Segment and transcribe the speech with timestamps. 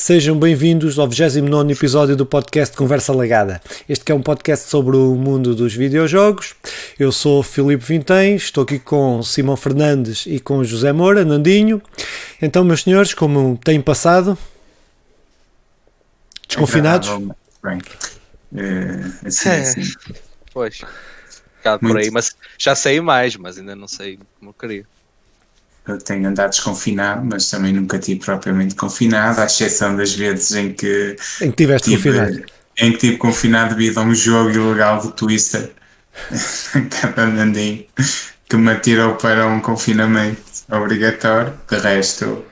[0.00, 3.60] Sejam bem-vindos ao 29 episódio do podcast Conversa Legada.
[3.86, 6.54] Este que é um podcast sobre o mundo dos videojogos.
[6.98, 11.82] Eu sou Filipe Vintém, estou aqui com Simão Fernandes e com José Moura, Nandinho.
[12.40, 14.38] Então, meus senhores, como têm passado?
[16.48, 17.10] Desconfinados?
[17.62, 17.78] Bem,
[18.56, 19.60] é, assim, É.
[19.60, 19.82] assim.
[20.50, 20.80] Pois,
[21.78, 24.86] por aí, mas já sei mais, mas ainda não sei como eu queria.
[25.90, 30.72] Eu tenho andado desconfinado, mas também nunca tive propriamente confinado, à exceção das vezes em
[30.72, 32.44] que Em que tiveste tive, confinado?
[32.78, 35.70] em que tive confinado devido a um jogo ilegal do Twister,
[37.00, 37.84] cada andandinho,
[38.48, 41.52] que me atirou para um confinamento obrigatório.
[41.68, 42.44] De resto,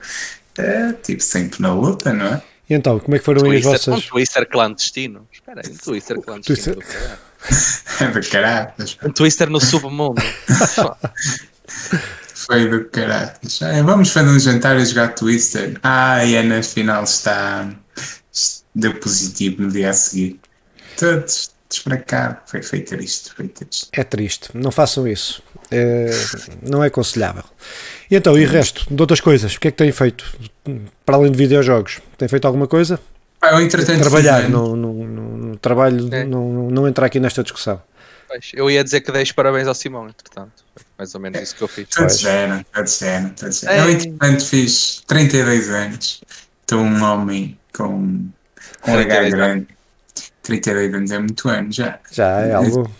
[0.57, 2.41] é, tipo sempre na luta, não é?
[2.69, 4.09] E então, como é que foram aí as Twister, um vossas...
[4.09, 5.27] Twister clandestino.
[5.33, 6.75] Espera aí, um Twister clandestino.
[6.75, 7.29] Twister- caralho.
[8.01, 8.97] É de caraças.
[9.03, 10.21] Um Twister no submundo.
[12.49, 13.61] Foi do caraças.
[13.61, 15.77] Ah, vamos fazer um jantar e jogar Twister.
[15.83, 17.69] Ah, e a na final está.
[18.73, 20.39] Deu positivo no dia a seguir.
[20.97, 22.39] Todos desbracados.
[22.49, 23.87] Foi feito isto, foi triste.
[23.91, 25.43] É triste, não façam isso.
[25.69, 26.09] É,
[26.67, 27.43] não é aconselhável.
[28.09, 29.53] E então, e o resto de outras coisas?
[29.55, 30.25] O que é que têm feito?
[31.05, 32.99] Para além de videojogos, têm feito alguma coisa?
[33.39, 36.23] Ah, eu, entretanto, Trabalhar, fiz- no, no, no- no trabalho, É.
[36.25, 37.79] não, não, não entrar aqui nesta discussão.
[38.53, 40.63] Eu ia dizer que deixo parabéns ao Simão, entretanto.
[40.99, 41.87] Mais ou menos isso que eu fiz.
[41.87, 43.85] Todos eram, todos eram, todos eram.
[43.85, 46.21] Eu, entretanto, fiz 32 anos.
[46.61, 48.27] Estou um homem com,
[48.81, 49.67] com um 32 H grande.
[50.43, 51.99] 32 anos é muito ano já.
[52.11, 52.91] Já é algo.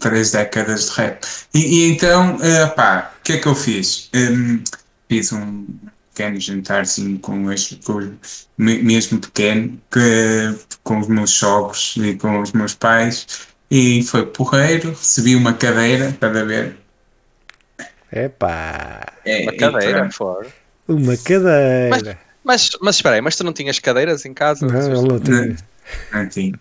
[0.00, 1.24] três décadas de rap.
[1.54, 4.10] E, e então, eh, pá, o que é que eu fiz?
[4.14, 4.62] Hum,
[5.08, 5.64] fiz um
[6.12, 8.12] pequeno jantarzinho com, este, com
[8.58, 13.26] me- mesmo pequeno, que, com os meus sogros e com os meus pais,
[13.70, 16.76] e foi porreiro, recebi uma cadeira, estás a ver?
[18.12, 20.14] Epá, É, Uma cadeira, pronto.
[20.14, 20.46] fora.
[20.88, 22.18] uma cadeira.
[22.44, 24.66] Mas, mas espera aí, mas tu não tinhas cadeiras em casa?
[24.66, 25.56] Não, ele não tinha.
[26.12, 26.52] Não tinha,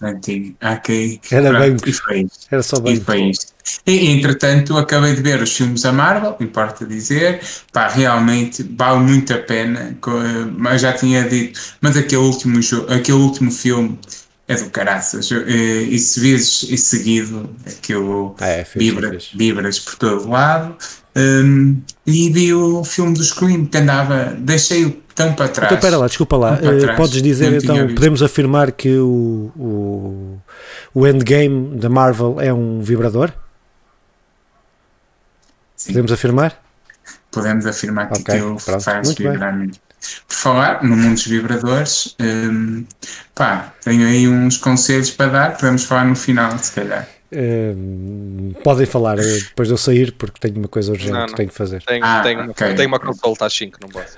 [0.00, 0.54] não tinha.
[0.62, 1.88] Ok, Era pronto, banco.
[1.88, 2.46] e foi isto.
[2.50, 3.00] Era só E bem.
[3.00, 3.52] foi isto.
[3.86, 7.40] E, entretanto, acabei de ver os filmes da Marvel, importa dizer,
[7.72, 10.10] pá, realmente vale muito a pena, co-
[10.58, 13.98] mas já tinha dito, mas aquele último, jo- aquele último filme
[14.60, 15.36] é do caraças, eh,
[15.90, 19.36] e se vezes e seguido, aquilo Ah, é, fixe, vibra, fixe.
[19.36, 20.76] vibras por todo lado,
[21.16, 25.66] hum, e vi o filme do Scream, que andava, deixei-o tão para trás.
[25.72, 26.58] Então, espera lá, desculpa lá.
[26.60, 26.96] Eh, trás.
[26.96, 30.38] podes dizer então, podemos afirmar que o, o,
[30.92, 33.32] o endgame da Marvel é um vibrador?
[35.76, 35.88] Sim.
[35.92, 36.62] Podemos afirmar?
[37.30, 39.78] podemos afirmar que Ok, aquilo pronto, faz vibrar muito.
[40.28, 42.84] Por falar no mundo dos vibradores, hum,
[43.34, 47.08] pá, tenho aí uns conselhos para dar, podemos falar no final, se calhar.
[47.32, 47.72] Eh,
[48.62, 51.36] podem falar eh, depois de eu sair, porque tenho uma coisa urgente Não, que não.
[51.36, 51.82] tenho que fazer.
[51.82, 52.74] Tenho, Ah, tenho, ok.
[52.74, 54.16] tenho uma consulta às 5, não posso.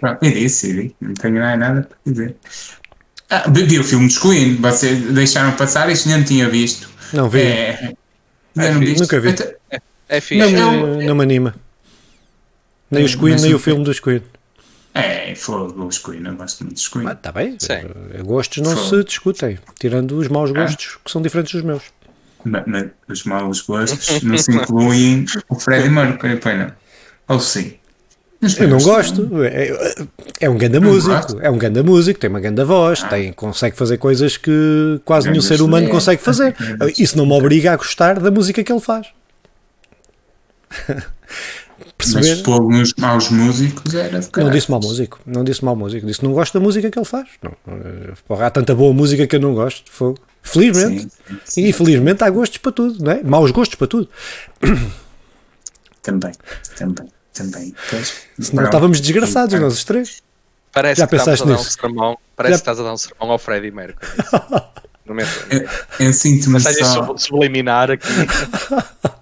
[0.00, 2.34] Pronto, e disse, disse, não tenho nada para dizer.
[3.28, 6.88] Ah, vi o filme dos Queen, vocês deixaram passar, isto nem tinha visto.
[7.12, 7.94] Não vi, É,
[8.56, 8.84] ainda não fixe.
[8.94, 9.00] viste?
[9.02, 9.28] Nunca vi.
[9.30, 9.46] Então,
[10.08, 10.36] É fixe.
[10.38, 10.58] não, me,
[11.02, 11.54] eu- não me anima.
[12.90, 14.22] Nem os Queen, nem o o filme dos Queen.
[14.92, 17.06] É, fogo, os Queen, eu gosto muito dos Queen.
[17.06, 17.56] Ah, tá bem.
[17.58, 17.72] Sim.
[18.12, 18.88] Eh, Gostos não Fogo.
[18.98, 21.82] se discutem, tirando os maus gostos que são diferentes dos meus.
[22.44, 26.72] Ma- ma- os maus gostos não se incluem o Freddie Mercury, pois não?
[27.28, 27.74] Ou sim?
[28.58, 29.28] Eu não gosto.
[29.44, 29.94] É,
[30.40, 31.14] é um ganda Não músico.
[31.14, 31.40] gosto?
[31.40, 33.08] É um ganda músico, tem uma ganda voz, Ah.
[33.08, 35.92] tem, consegue fazer coisas que quase nenhum ser humano ideias.
[35.92, 36.56] consegue fazer.
[36.98, 39.06] Isso não me obriga a gostar da música que ele faz.
[42.00, 42.42] Mas Perceber?
[42.42, 46.32] pôr nos maus músicos era Não disse mau músico, não disse mau músico, disse não
[46.32, 47.28] gosto da música que ele faz.
[47.42, 49.90] Não, eh, porra, há tanta boa música que eu não gosto.
[49.90, 50.18] Fogo.
[50.42, 51.02] Felizmente.
[51.02, 51.60] Sim, sim, sim.
[51.64, 53.22] E infelizmente há gostos para tudo, não é?
[53.22, 54.08] Maus gostos para tudo.
[56.02, 56.32] Também,
[56.76, 57.74] também, também.
[57.90, 60.22] Pois, Senão estávamos desgraçados, nós os três.
[60.72, 61.70] Parece Já que pensaste a dar um nisso?
[61.78, 62.18] sermão.
[62.36, 64.06] Parece Já- que estás a dar um sermão ao Freddie Mercury.
[65.06, 65.30] No momento.
[65.50, 66.70] Eu, eu sinto-me só...
[67.04, 68.06] sub- subliminar aqui.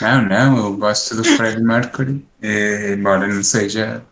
[0.00, 4.02] Não, não, eu gosto do Freddie Mercury, eh, embora não seja,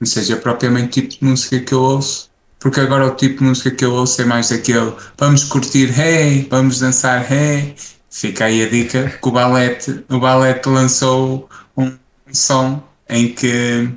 [0.00, 3.44] não seja propriamente o tipo de música que eu ouço, porque agora o tipo de
[3.44, 7.74] música que eu ouço é mais aquele vamos curtir, hey, vamos dançar, hey.
[8.10, 11.92] Fica aí a dica que o Balete, o Balete lançou um
[12.32, 13.90] som em que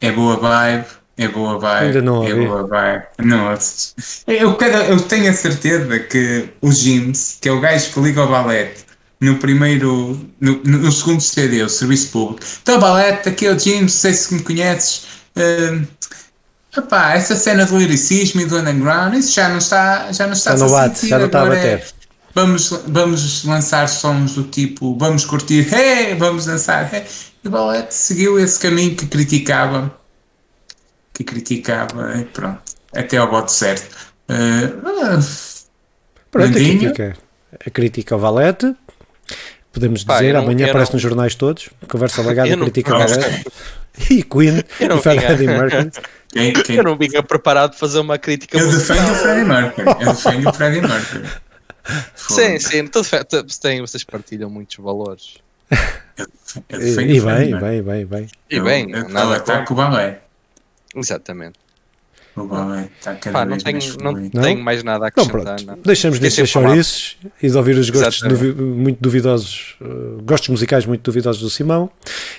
[0.00, 0.84] é boa vibe,
[1.16, 2.46] é boa vibe, Ainda não é ouvi.
[2.46, 3.04] boa vibe.
[3.22, 3.56] Não.
[4.26, 4.58] Eu,
[4.88, 8.84] eu tenho a certeza que o James, que é o gajo que liga ao balete,
[9.30, 12.40] no primeiro, no, no segundo CD, o Serviço Público.
[12.62, 15.02] Então, balete, aqui é o James, não sei se me conheces.
[16.76, 20.56] Epá, essa cena do liricismo e do underground, isso já não está, já não está
[20.56, 21.84] Já não bate, já não está a é- bater.
[22.34, 27.04] Vamos, vamos lançar sons do tipo, vamos curtir, hey, vamos dançar, hey.
[27.42, 29.94] E o Balete seguiu esse caminho que criticava
[31.16, 32.60] que criticava, e pronto,
[32.94, 33.88] até ao voto certo.
[34.28, 35.22] Uh,
[36.30, 36.90] Pronto, Mandinha.
[36.90, 37.16] fica
[37.64, 38.74] a crítica ao Valete.
[39.72, 41.68] Podemos Pá, dizer, eu não- amanhã eu aparece não- nos jornais todos.
[41.88, 43.06] Conversa legada, Eu crítica ao não.
[44.10, 45.58] E Queen, Eu não e Freddie vinha.
[45.58, 45.90] Mercury.
[46.32, 49.14] quem, quem, Eu não vinha preparado para fazer uma crítica eu defendo o.
[49.14, 49.86] Freddie Mercury.
[49.88, 51.24] Eu defendo o Freddie Mercury.
[52.16, 52.78] Sim, sim,
[53.62, 55.36] tem, vocês partilham muitos valores.
[55.70, 56.26] Eu
[56.68, 57.60] E, defendo e bem, Mercury.
[57.60, 58.28] bem, bem, bem.
[58.50, 60.20] E Eu- bem, eu, nada eu ataco o balé.
[60.94, 61.58] Exatamente.
[62.98, 64.30] Está cada Pá, não vez mais tenho, não fluido.
[64.36, 64.42] Não?
[64.42, 65.42] tenho mais nada a acrescentar.
[65.42, 65.78] pronto, não.
[65.84, 69.86] deixamos de ser chouriços e de ouvir os gostos duvi- muito duvidosos, eh,
[70.22, 71.90] gostos musicais muito duvidosos do Simão.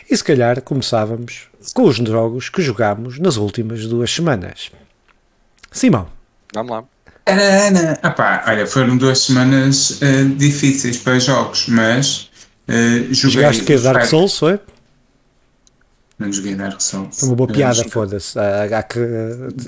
[0.10, 4.70] E se calhar começávamos com os jogos que jogámos nas últimas duas semanas.
[5.72, 6.08] Simão,
[6.54, 6.84] Vamos lá.
[7.26, 8.00] Tarana!
[8.02, 12.30] Ah pá, olha, foram duas semanas eh, difíceis para jogos, mas
[12.68, 13.32] eh, joguei.
[13.42, 14.60] jogaste que é o Dark Souls, foi?
[16.20, 17.20] Não joguei Dark Souls.
[17.20, 18.40] Foi uma boa Eh, piada, foda-se.
[18.40, 19.00] Há que-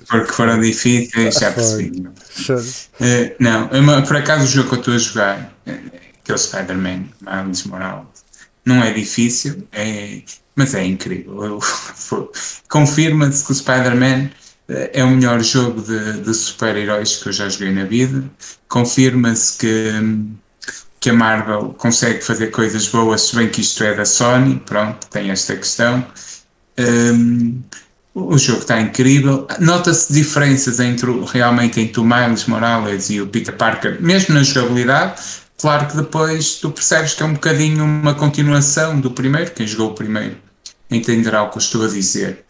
[0.09, 2.07] Porque foram difíceis, já percebi.
[2.99, 5.77] Eh, não, é uma- por acaso o jogo que eu estou a jogar, eh,
[6.23, 8.07] que é o Spider-Man, Miles Morales,
[8.65, 10.23] não é difícil, é,
[10.55, 11.59] mas é incrível.
[12.67, 14.29] Confirma-se que o Spider-Man
[14.67, 18.23] eh, é o melhor jogo de, de super-heróis que eu já joguei na vida.
[18.67, 19.91] Confirma-se que,
[20.99, 25.05] que a Marvel consegue fazer coisas boas, se bem que isto é da Sony, pronto,
[25.11, 26.05] tem esta questão.
[26.79, 27.61] Hum,
[28.13, 29.47] o jogo está incrível.
[29.59, 35.21] Nota-se diferenças entre realmente entre o Miles Morales e o Peter Parker, mesmo na jogabilidade.
[35.57, 39.51] Claro que depois tu percebes que é um bocadinho uma continuação do primeiro.
[39.51, 40.37] Quem jogou o primeiro
[40.89, 42.45] entenderá o que eu estou a dizer.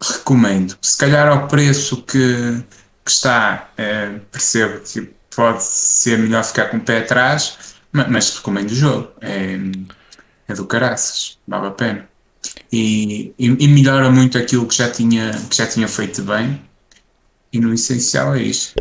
[0.00, 0.76] Recomendo.
[0.80, 2.62] Se calhar ao preço que,
[3.04, 7.58] que está, eh, percebo que pode ser melhor ficar com o pé atrás,
[7.92, 9.08] ma- mas, recomendo o jogo.
[9.20, 9.58] É,
[10.48, 12.08] é do caraças, vale a pena
[12.72, 16.60] e, e, e melhora muito aquilo que já tinha, que já tinha feito bem.
[17.52, 18.74] E no essencial é isto.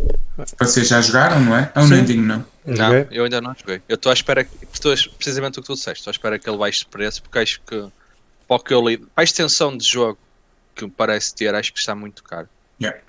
[0.59, 1.71] Vocês já jogaram, não é?
[1.73, 1.95] É um Sim.
[1.99, 2.43] ending, não.
[2.65, 3.07] Eu Não, joguei.
[3.11, 3.81] eu ainda não joguei.
[3.87, 6.49] Eu estou à espera, que- estou precisamente o que tu disseste, estou à espera que
[6.49, 7.75] ele baixe de preço, porque acho que,
[8.47, 10.17] para o que eu li, para a extensão de jogo
[10.75, 12.49] que me parece ter, acho que está muito caro.
[12.81, 12.99] Yeah.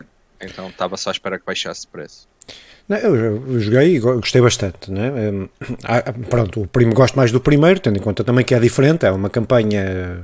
[0.40, 2.28] Então estava só à espera que baixasse de preço.
[2.88, 4.88] Não, eu, eu joguei e go- gostei bastante.
[4.92, 5.10] Né?
[5.10, 5.48] Hum,
[5.82, 9.04] ah, pronto, o primo, gosto mais do primeiro, tendo em conta também que é diferente,
[9.04, 10.22] é uma campanha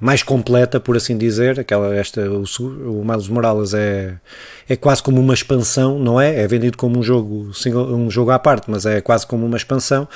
[0.00, 1.60] mais completa, por assim dizer.
[1.60, 4.14] Aquela, esta, o, o Miles Morales é,
[4.68, 6.40] é quase como uma expansão, não é?
[6.42, 9.56] É vendido como um jogo, single, um jogo à parte, mas é quase como uma
[9.56, 10.08] expansão.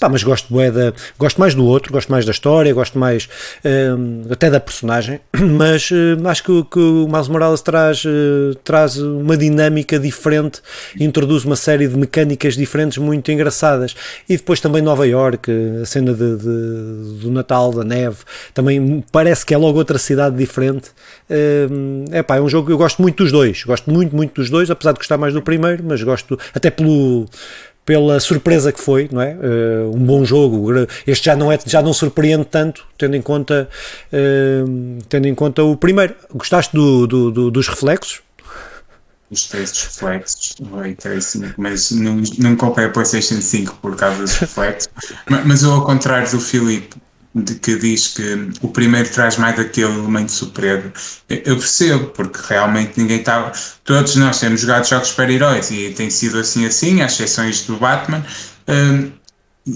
[0.00, 3.28] Pá, mas gosto, bué da, gosto mais do outro, gosto mais da história, gosto mais
[3.64, 8.96] hum, até da personagem, mas hum, acho que, que o Miles Morales traz, eh, traz
[8.96, 10.60] uma dinâmica diferente,
[11.00, 13.96] introduz uma série de mecânicas diferentes muito engraçadas.
[14.28, 15.50] E depois também Nova York,
[15.82, 18.18] a cena de, de- do Natal, da neve,
[18.54, 20.90] também parece que é logo outra cidade diferente.
[21.30, 24.34] Hum, é pá, é um jogo que eu gosto muito dos dois, gosto muito, muito
[24.40, 27.26] dos dois, apesar de gostar mais do primeiro, mas gosto até pelo
[27.84, 29.30] pela surpresa que foi, não é?
[29.30, 30.68] Eh, um bom jogo.
[31.06, 33.66] Este já não é, já não surpreende tanto, tendo em conta,
[34.12, 34.62] eh,
[35.08, 36.14] tendo em conta o primeiro.
[36.34, 38.20] Gostaste do, do- do- dos reflexos?
[39.30, 40.56] Gostei dos reflexos
[40.98, 44.90] Tracing, mas não, não comprei a PlayStation 5 por causa dos reflexos.
[45.28, 46.94] Ma- mas eu, ao contrário do Filipe,
[47.42, 50.92] de que diz que o primeiro traz mais aquele elemento surpresa,
[51.28, 53.52] eu percebo, porque realmente ninguém estava.
[53.84, 58.24] Todos nós temos jogado jogos super-heróis e tem sido assim assim, às exceções do Batman.
[58.68, 59.12] hum,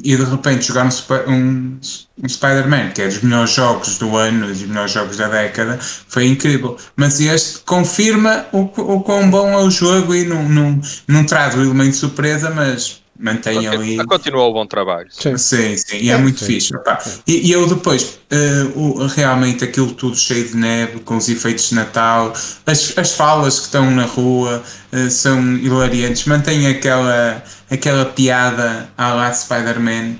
[0.02, 1.80] e de repente jogar um, um,
[2.22, 5.78] um Spider-Man, que é dos melhores jogos do ano, dos melhores jogos da década,
[6.08, 6.76] foi incrível.
[6.96, 11.54] Mas este confirma o, o quão bom é o jogo e não, não, não traz
[11.54, 13.96] o elemento de surpresa, mas mantém ali.
[14.04, 15.08] Continua, o bom trabalho.
[15.10, 15.36] Sim.
[15.38, 16.46] Sim, sim, e é, muito sim.
[16.46, 16.74] fixe.
[17.26, 21.68] E, e eu depois, eh, o- realmente aquilo tudo cheio de neve, com os efeitos
[21.68, 22.32] de Natal,
[22.66, 29.12] as, as falas que estão na rua eh, são hilariantes, mantém aquela, aquela piada à
[29.14, 30.16] la Spider-Man,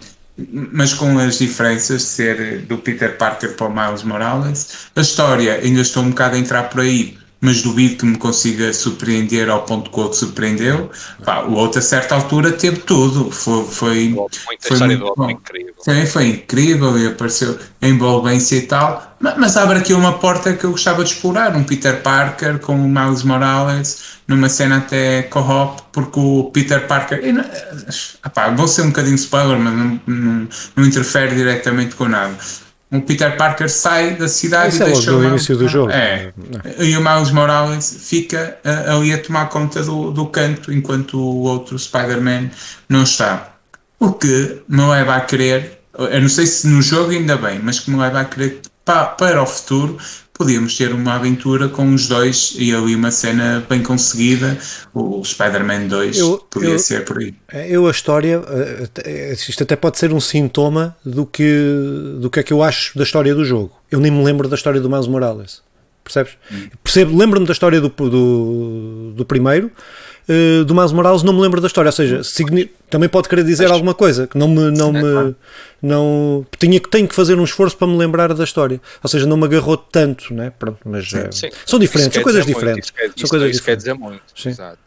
[0.73, 4.69] mas com as diferenças de ser do Peter Parker para o Miles Morales.
[4.97, 7.19] A história, ainda estou um bocado a entrar por aí.
[7.45, 10.89] Mas duvido que me consiga surpreender ao ponto que o outro surpreendeu.
[11.25, 13.33] Pá, o outro, a certa altura, teve tudo.
[13.33, 14.15] Foi, foi,
[14.61, 15.29] foi muito bom.
[15.29, 15.75] incrível.
[15.81, 19.17] Sim, foi incrível e apareceu a envolvência e tal.
[19.19, 22.77] Ma- Mas, abre aqui uma porta que eu gostava de explorar: um Peter Parker com
[22.77, 27.25] o Miles Morales, numa cena até co-op, porque o Peter Parker.
[27.25, 27.45] e não-
[28.25, 32.37] Epá, vou ser um bocadinho spoiler, mas não, não, não interfere diretamente com nada.
[32.93, 35.57] O Peter Parker sai da cidade Isso e é logo deixa no o Miles- início
[35.57, 35.91] do jogo.
[35.91, 36.33] É.
[36.79, 41.45] E o Miles Morales fica ah, ali a tomar conta do, do canto enquanto o
[41.45, 42.51] outro Spider-Man
[42.89, 43.49] não está.
[43.99, 47.79] O que me leva a querer, eu não sei se no jogo ainda bem, mas
[47.81, 49.97] que me leva a querer pa- para o futuro
[50.35, 54.59] podíamos ter uma aventura com os dois e ali uma cena bem conseguida.
[54.95, 57.35] O Spider-Man 2 Eu- podia eu- ser por aí.
[57.69, 61.45] Eu, a história, eh, eh, isto até pode ser um sintoma do que,
[62.21, 63.73] do que é que eu acho da história do jogo.
[63.91, 65.61] Eu nem me lembro da história do Miles Morales.
[66.03, 66.33] Percebes?
[66.83, 69.71] Percebo, lembro-me da história do, do, do primeiro,
[70.29, 71.89] eh, do Miles Morales não me lembro da história.
[71.89, 74.71] Ou seja, signi- também pode querer dizer alguma coisa que não me.
[74.71, 75.37] Não Sim, é me claro.
[75.83, 78.81] não, tinha, que- tenho que fazer um esforço para me lembrar da história.
[79.03, 80.53] Ou seja, não me agarrou tanto, né?
[80.59, 81.49] Pronto, mas eh, Sim.
[81.67, 82.85] são diferentes, são coisas muito, diferentes.
[82.89, 83.85] Isso, quer, São isso- coisas isso quer diferentes.
[83.85, 84.23] dizer muito.
[84.37, 84.49] Sim.
[84.51, 84.79] Exato.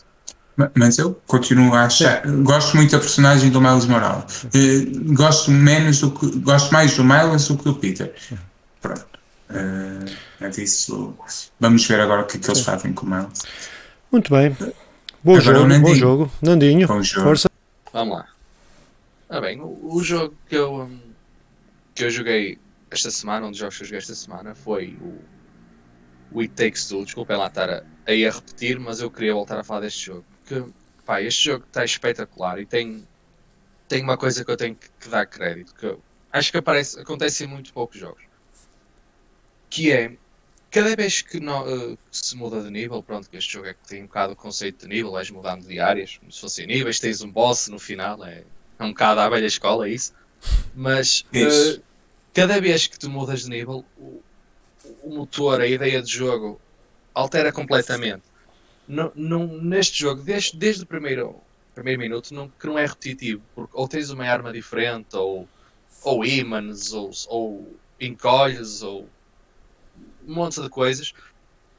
[0.58, 2.22] Ma- Mas eu continuo a achar.
[2.26, 4.46] Gosto muito da personagem do Miles Morales.
[4.54, 6.28] Eh, gosto menos do que.
[6.40, 8.14] Gosto mais do Miles do que do Peter.
[8.82, 9.06] Pronto.
[9.50, 10.06] Eh,
[10.42, 11.14] é disso.
[11.60, 13.42] Vamos ver agora o que é que eles fazem com o Miles.
[14.12, 14.56] Muito bem.
[15.26, 15.96] Bom Agora o jogo, bom Nandinho.
[15.96, 16.32] jogo.
[16.42, 17.28] Nandinho, Bom jogo.
[17.28, 17.50] força.
[17.92, 18.28] Vamos lá.
[19.28, 21.00] Ah, bem, o, o jogo que eu, hum,
[21.96, 22.60] que eu joguei
[22.92, 26.88] esta semana, um dos jogos que eu joguei esta semana, foi o, o It Takes
[26.88, 27.04] Two.
[27.06, 30.06] Desculpem lá estar a, a ir a repetir, mas eu queria voltar a falar deste
[30.06, 30.24] jogo.
[30.44, 30.72] Porque,
[31.06, 33.04] pá, este jogo está espetacular e tem,
[33.88, 36.00] tem uma coisa que eu tenho que, que dar crédito, que eu
[36.32, 38.22] acho que aparece, acontece em muito poucos jogos.
[39.72, 40.16] Que é,
[40.76, 43.74] cada vez que, no- eh, que se muda de nível, pronto, que este jogo é
[43.74, 46.68] que tem um bocado o conceito de nível, vais mudando de áreas, como se fossem
[46.68, 48.44] níveis, tens um boss no final, é,
[48.78, 50.14] é um bocado à velha escola isso.
[50.76, 51.78] Mas Isso.
[51.78, 51.82] eh,
[52.34, 54.22] cada vez que tu mudas de nível, o,
[55.02, 56.60] o motor, a ideia de jogo
[57.14, 58.24] altera completamente.
[58.86, 61.38] Não, não- neste jogo, desde, desde o primeiro,
[61.74, 65.48] primeiro minuto, não, que não é repetitivo, porque ou tens uma arma diferente, ou,
[66.04, 69.08] ou ímãs, ou, ou encolhes, ou
[70.28, 71.12] um monte de coisas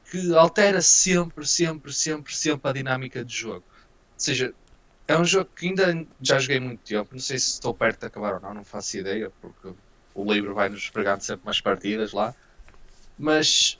[0.09, 3.65] que altera sempre, sempre, sempre, sempre a dinâmica de jogo.
[3.69, 4.55] Ou seja,
[5.07, 8.07] é um jogo que ainda já joguei muito tempo, não sei se estou perto de
[8.07, 9.73] acabar ou não, não faço ideia, porque
[10.15, 12.35] o livro vai-nos pregando sempre umas partidas lá.
[13.17, 13.79] Mas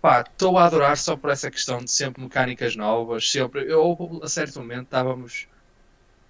[0.00, 3.70] pá, estou a adorar só por essa questão de sempre mecânicas novas, sempre.
[3.70, 5.48] Eu a certo momento estávamos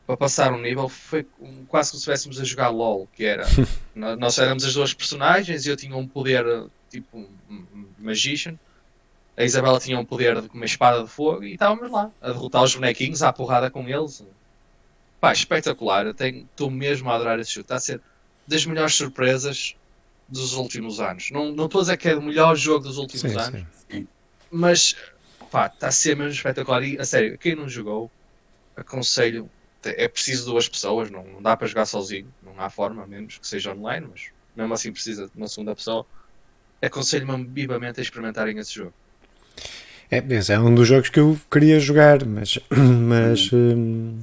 [0.06, 1.24] para passar um nível, foi
[1.68, 3.56] quase como se estivéssemos a jogar LOL, que era.
[3.94, 6.44] nó- nós éramos as duas personagens e eu tinha um poder
[6.90, 8.58] tipo um, um magician.
[9.36, 12.62] A Isabela tinha um poder de uma espada de fogo e estávamos lá a derrotar
[12.64, 14.22] os bonequinhos à porrada com eles.
[15.20, 16.06] Pá, espetacular.
[16.06, 17.62] Eu tenho- Estou mesmo a adorar esse jogo.
[17.64, 18.02] Está a ser
[18.46, 19.74] das melhores surpresas
[20.28, 21.30] dos últimos anos.
[21.30, 24.08] Não não estou a dizer que é o melhor jogo dos últimos Sim, anos, sim.
[24.50, 24.94] mas
[25.50, 26.82] pá, está a ser mesmo espetacular.
[26.84, 28.12] E a sério, quem não jogou,
[28.76, 29.50] aconselho.
[29.84, 33.38] É preciso duas pessoas, não, não dá para jogar sozinho, não há forma, a menos
[33.38, 34.22] que seja online, mas
[34.54, 36.06] mesmo assim precisa de uma segunda pessoa.
[36.86, 38.92] Aconselho-me vivamente a experimentarem esse jogo.
[40.10, 44.20] É, é um dos jogos que eu queria jogar, mas, mas hum,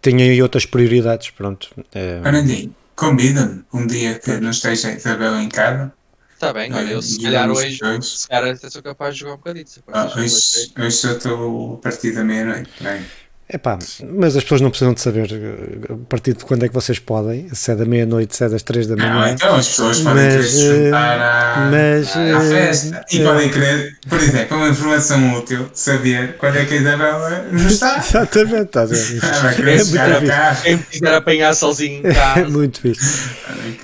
[0.00, 1.30] tinha aí outras prioridades.
[1.30, 1.68] Pronto.
[1.92, 5.92] É, Arandinho, convida-me um dia que não esteja a Isabela em casa.
[6.34, 9.36] Está bem, olha, eu se calhar hoje, se calhar até sou capaz de jogar um
[9.36, 9.66] bocadinho.
[9.88, 12.70] Ah, hoje, hoje eu estou a partir da meia-noite.
[12.80, 13.04] Bem,
[13.52, 13.78] epá,
[14.16, 16.98] mas as pessoas não precisam de saber eh, a partir de quando é que vocês
[16.98, 19.32] podem, se é da meia-noite, se é das três da Não, manhã.
[19.32, 23.18] então as pessoas podem Mas, querer se juntar eh, à, mas, à eh, festa e
[23.24, 27.98] podem querer, por exemplo, uma informação útil, saber quando é que a Isabela não está.
[28.10, 29.20] Exatamente, estás a ver?
[29.22, 30.70] Ah, vai É querer muito chegar ao carro.
[30.70, 32.48] Me quiser apanhar sozinho em É casa.
[32.48, 33.30] muito fixe.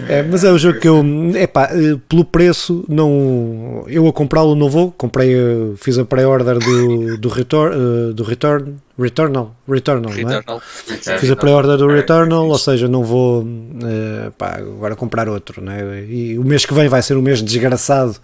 [0.08, 1.02] É, mas é um jogo que eu,
[1.36, 4.92] epá, eh, pelo preço, não, eu a comprá-lo não vou.
[4.92, 5.34] Comprei,
[5.76, 7.72] fiz a pré-order do, do, retor,
[8.14, 10.36] do Return, Returnal, Returnal, não é?
[10.36, 10.60] Returnal.
[10.60, 13.46] Fiz a pré-order do É, Returnal, é ou seja, não vou
[13.84, 15.62] eh, pá, agora comprar outro.
[15.62, 16.06] Né?
[16.08, 18.16] E o mês que vem vai ser um mês desgraçado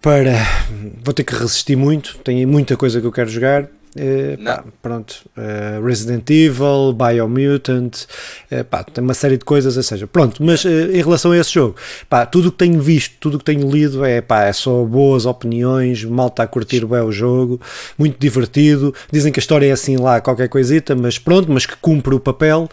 [0.00, 0.32] para.
[1.04, 3.68] Vou ter que resistir muito, tenho muita coisa que eu quero jogar.
[3.94, 8.06] Eh, pá, pronto, eh, Resident Evil, Biomutant,
[8.70, 11.76] pá, tem uma série de coisas, ou seja, pronto, mas em relação a esse jogo,
[12.08, 14.82] pá, tudo o que tenho visto, tudo o que tenho lido é, pá, é só
[14.84, 17.60] boas opiniões, mal está a curtir bem o jogo,
[17.98, 21.76] muito divertido, dizem que a história é assim lá, qualquer coisita, mas pronto, mas que
[21.76, 22.68] cumpre o papel,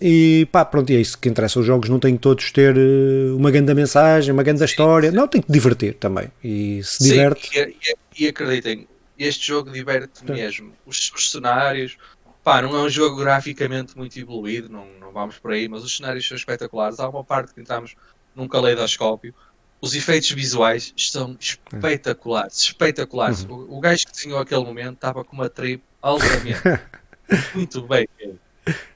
[0.00, 2.76] e pá, pronto, e é isso que interessa, os jogos não têm que todos ter
[3.36, 7.50] uma grande mensagem, uma grande história, não, tem que divertir também, e se Sim, diverte,
[7.56, 8.86] E, e- e acreditem,
[9.18, 10.72] este jogo diverte mesmo.
[10.86, 11.96] Os, os cenários,
[12.42, 15.96] pá, não é um jogo graficamente muito evoluído, não, não vamos por aí, mas os
[15.96, 16.98] cenários são espetaculares.
[17.00, 17.94] Há uma parte que entramos
[18.34, 19.34] num caleidoscópio.
[19.80, 23.44] Os efeitos visuais estão espetaculares, espetaculares.
[23.44, 23.66] Uhum.
[23.70, 26.62] O, o gajo que desenhou aquele momento estava com uma trip altamente.
[27.54, 28.08] muito bem.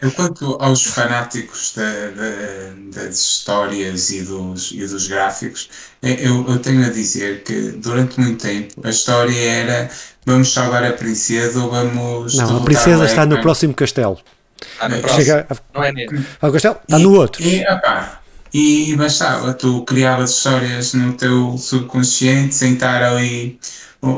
[0.00, 5.68] Eu, quanto aos fanáticos da- da- das histórias e dos, e dos gráficos,
[6.02, 9.90] eh, eu, eu tenho a dizer que durante muito tempo a história era
[10.24, 12.34] vamos salvar a princesa ou vamos.
[12.34, 14.18] não, a princesa o está no próximo castelo,
[14.60, 16.26] Está no É, próximo, chega não é nele.
[16.40, 18.20] ao castelo, está E- no outro, E, opá,
[18.54, 23.58] e bastava, tu criavas histórias no teu subconsciente sem estar ali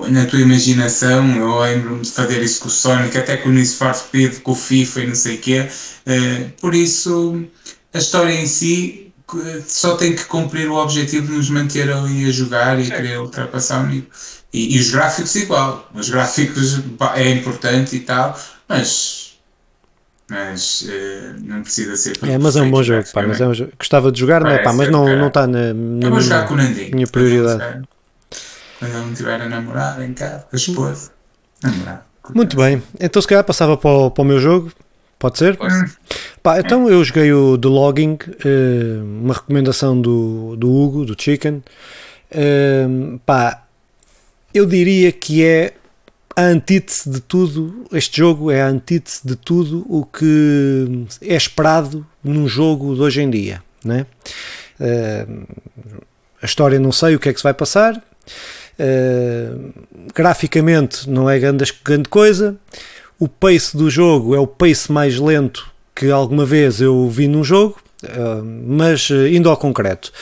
[0.09, 1.37] na tua imaginação.
[1.37, 4.53] Eu lembro-me de fazer isso com o Sonic, até com o Need for Speed, com
[4.53, 5.69] o FIFA e não sei o quê.
[6.07, 7.45] Uh, por isso,
[7.93, 9.13] a história em si
[9.67, 13.85] só tem que cumprir o objetivo de nos manter ali a jogar e querer ultrapassar
[13.85, 14.09] o nível.
[14.53, 15.91] E, e, os gráficos igual.
[15.95, 16.81] Os gráficos
[17.15, 19.29] é importante e tal, mas
[20.31, 23.55] mas uh, não precisa ser É, mas é um bom jogo, pá, mas é um
[23.55, 23.73] jogo.
[23.79, 26.55] Gostava de jogar, Parece, né, pá, mas não, não está na, na minha, jogar com
[26.55, 27.83] o minha prioridade.
[28.79, 31.11] Quando ele não tiver a namorar em casa, a esposa,
[31.63, 32.07] namorar.
[32.35, 34.73] Muito bem, então se calhar passava para o, para o meu jogo,
[35.19, 35.57] pode ser?
[35.57, 35.97] Pode.
[36.43, 41.63] Pá, então eu joguei o The Logging, uh, uma recomendação do, do Hugo, do Chicken.
[42.31, 43.65] Uh, pá,
[44.55, 45.75] eu diria que é
[46.37, 52.07] a antítese de tudo, este jogo é a antítese de tudo o que é esperado
[52.23, 53.63] num jogo de hoje em dia.
[53.85, 54.07] Né?
[54.79, 55.47] Uh,
[56.41, 58.01] a história não sei o que é que se vai passar,
[58.79, 59.73] uh,
[60.15, 62.57] graficamente não é grande, grande coisa,
[63.19, 67.43] o pace do jogo é o pace mais lento que alguma vez eu vi num
[67.43, 70.13] jogo, Uh, mas uh, indo ao concreto,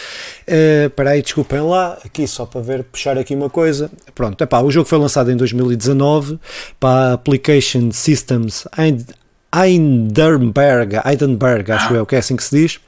[0.48, 3.90] uh, espera aí, desculpem lá, aqui só para ver, puxar aqui uma coisa.
[4.14, 6.38] Pronto, epá, o jogo foi lançado em 2019
[6.80, 8.66] para a Application Systems
[9.54, 12.80] Heidenberg, Heidenberg acho eu que é assim que se diz.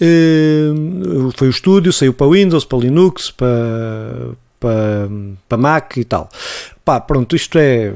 [0.00, 5.08] Uh, foi o estúdio, saiu para Windows, para Linux, para, para,
[5.48, 6.28] para Mac e tal
[6.88, 7.92] pá, pronto, isto é,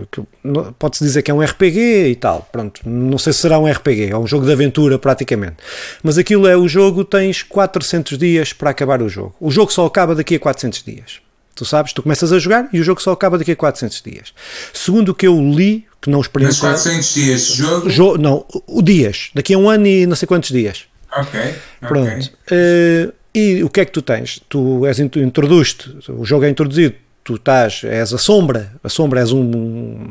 [0.79, 4.11] pode-se dizer que é um RPG e tal, pronto, não sei se será um RPG,
[4.11, 5.57] é um jogo de aventura praticamente,
[6.03, 9.87] mas aquilo é, o jogo tens 400 dias para acabar o jogo, o jogo só
[9.87, 11.21] acaba daqui a 400 dias,
[11.55, 14.35] tu sabes, tu começas a jogar e o jogo só acaba daqui a 400 dias,
[14.75, 16.71] segundo o que eu li, que não experienciei...
[16.71, 17.89] Mas 400 dias de jogo?
[17.89, 20.85] Jo não, o dias, daqui a um ano e não sei quantos dias.
[21.17, 22.31] Ok, Pronto.
[22.47, 23.09] Okay.
[23.09, 24.41] Uh, e o que é que tu tens?
[24.49, 29.33] Tu és introduziste, o jogo é introduzido tu estás, és a sombra, a sombra és
[29.33, 29.49] um,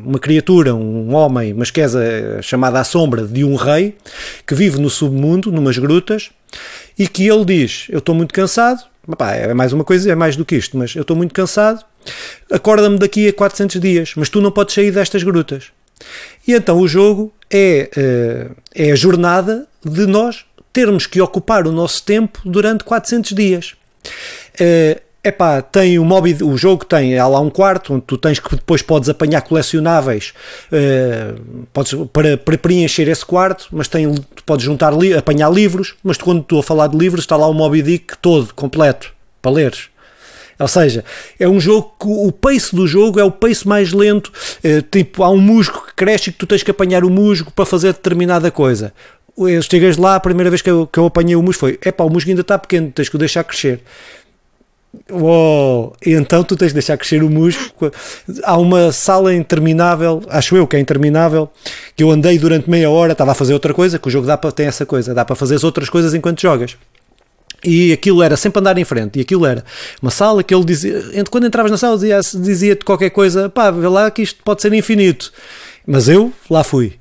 [0.05, 3.97] uma criatura, um homem, mas que és a, chamada a sombra de um rei
[4.47, 6.29] que vive no submundo, numas grutas,
[6.97, 10.36] e que ele diz: Eu estou muito cansado, Epá, é mais uma coisa, é mais
[10.36, 11.84] do que isto, mas eu estou muito cansado,
[12.51, 15.65] acorda-me daqui a 400 dias, mas tu não podes sair destas grutas.
[16.47, 21.71] E então o jogo é, eh, é a jornada de nós termos que ocupar o
[21.71, 23.75] nosso tempo durante 400 dias.
[24.60, 28.39] Eh, Epá, tem o mob, o jogo tem há lá um quarto onde tu tens
[28.39, 30.34] que depois podes apanhar colecionáveis
[30.71, 35.93] uh, podes, para, para, preencher esse quarto, mas tem, tu podes juntar li, apanhar livros,
[36.03, 39.13] mas tu, quando estou a falar de livros está lá o Moby Dick todo, completo,
[39.43, 39.89] para leres.
[40.57, 41.05] Ou seja,
[41.39, 44.31] é um jogo que o pace do jogo é o pace mais lento.
[44.63, 47.51] Uh, tipo, há um musgo que cresce e que tu tens que apanhar o musgo
[47.51, 48.93] para fazer determinada coisa.
[49.38, 52.04] Eu chegas lá, a primeira vez que eu, que eu apanhei o musgo foi: epá,
[52.04, 53.82] o musgo ainda está pequeno, tens que o deixar crescer.
[55.10, 57.91] Uou, então tu tens de deixar crescer o musgo.
[58.44, 61.50] Há uma sala interminável, acho eu que é interminável,
[61.96, 64.38] que eu andei durante meia hora, estava a fazer outra coisa, que o jogo dá
[64.38, 66.76] para ter essa coisa, dá para fazer as outras coisas enquanto jogas.
[67.63, 69.63] E aquilo era sempre andar em frente, e aquilo era
[70.02, 73.88] uma sala que ele dizia, quando entravas na sala dizia-te dizia qualquer coisa, pá, vê
[73.88, 75.32] lá que isto pode ser infinito.
[75.86, 76.94] Mas eu lá fui.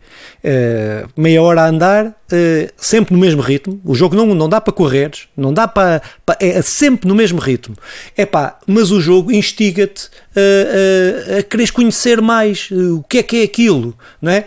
[0.43, 3.81] Uh, meia hora a andar, uh, sempre no mesmo ritmo.
[3.85, 6.37] O jogo não, não dá para correr, não dá para, para.
[6.41, 7.77] É sempre no mesmo ritmo.
[8.17, 13.37] É pá, mas o jogo instiga-te uh, a quereres conhecer mais o que é que
[13.37, 14.45] é aquilo, não é?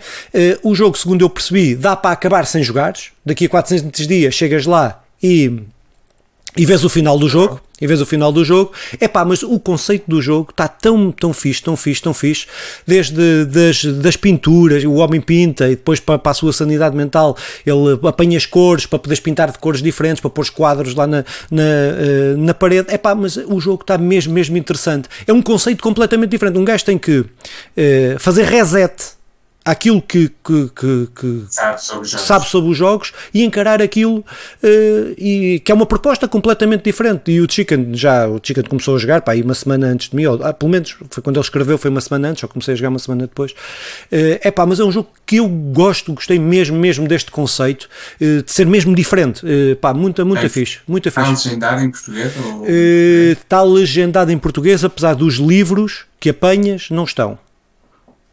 [0.62, 3.10] o jogo, segundo eu percebi, dá para acabar sem jogares.
[3.24, 5.62] Daqui a 400 dias chegas lá e
[6.56, 9.42] e vês o final do jogo, e vês o final do jogo, é pá, mas
[9.42, 12.46] o conceito do jogo está tão, tão fixe, tão fixe, tão fixe,
[12.86, 17.36] desde das, das pinturas, o homem pinta e depois para, para a sua sanidade mental.
[17.66, 21.06] Ele apanha as cores para poderes pintar de cores diferentes, para pôr os quadros lá
[21.06, 25.08] na, na, eh, na parede, é pá, mas o jogo está mesmo, mesmo interessante.
[25.26, 26.58] É um conceito completamente diferente.
[26.58, 27.26] Um gajo tem que uh,
[28.18, 28.94] fazer reset
[29.64, 35.14] aquilo que, que, que, que sabe, sobre sabe, sobre os jogos e encarar aquilo uh,
[35.16, 37.32] e que é uma proposta completamente diferente.
[37.32, 40.16] E o Chicken já o Chicken começou a jogar pá, aí uma semana antes de
[40.16, 42.74] mim ou, ah, pelo menos foi quando ele escreveu foi uma semana antes ou comecei
[42.74, 43.52] a jogar uma semana depois.
[43.52, 47.88] Uh, é pá, mas é um jogo que eu gosto gostei mesmo mesmo deste conceito
[48.20, 49.44] uh, de ser mesmo diferente.
[49.80, 52.32] Pá, muita, muita é, fixe muita está legendado em português?
[52.36, 52.66] Ou...
[52.66, 57.38] está legendado em português apesar dos livros que apanhas não estão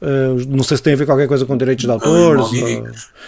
[0.02, 2.38] Uh, não sei se tem a ver qualquer coisa com direitos de autor.
[2.38, 2.50] Ou,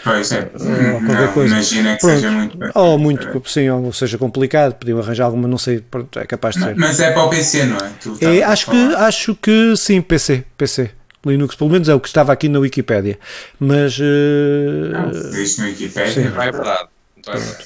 [0.04, 1.54] pois é, ou qualquer não, coisa.
[1.54, 2.16] Imagina que pronto.
[2.16, 2.58] seja muito.
[2.74, 6.64] Ou muito, sim, ou seja complicado, podiam arranjar alguma, não sei, pronto, é capaz de
[6.64, 6.76] ser.
[6.76, 8.40] Mas é para o PC, não é?
[8.40, 10.90] é acho, que, acho que sim, PC, PC.
[11.26, 13.18] Linux, pelo menos é o que estava aqui na Wikipedia.
[13.60, 13.98] Mas.
[14.00, 16.90] Uh, não, se diz na é verdade.
[17.26, 17.66] Não é verdade.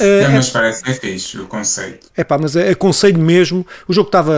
[0.00, 2.08] Não, é- mas parece que é fixe o conceito.
[2.16, 3.66] É pá, mas é aconselho mesmo.
[3.86, 4.32] O jogo estava,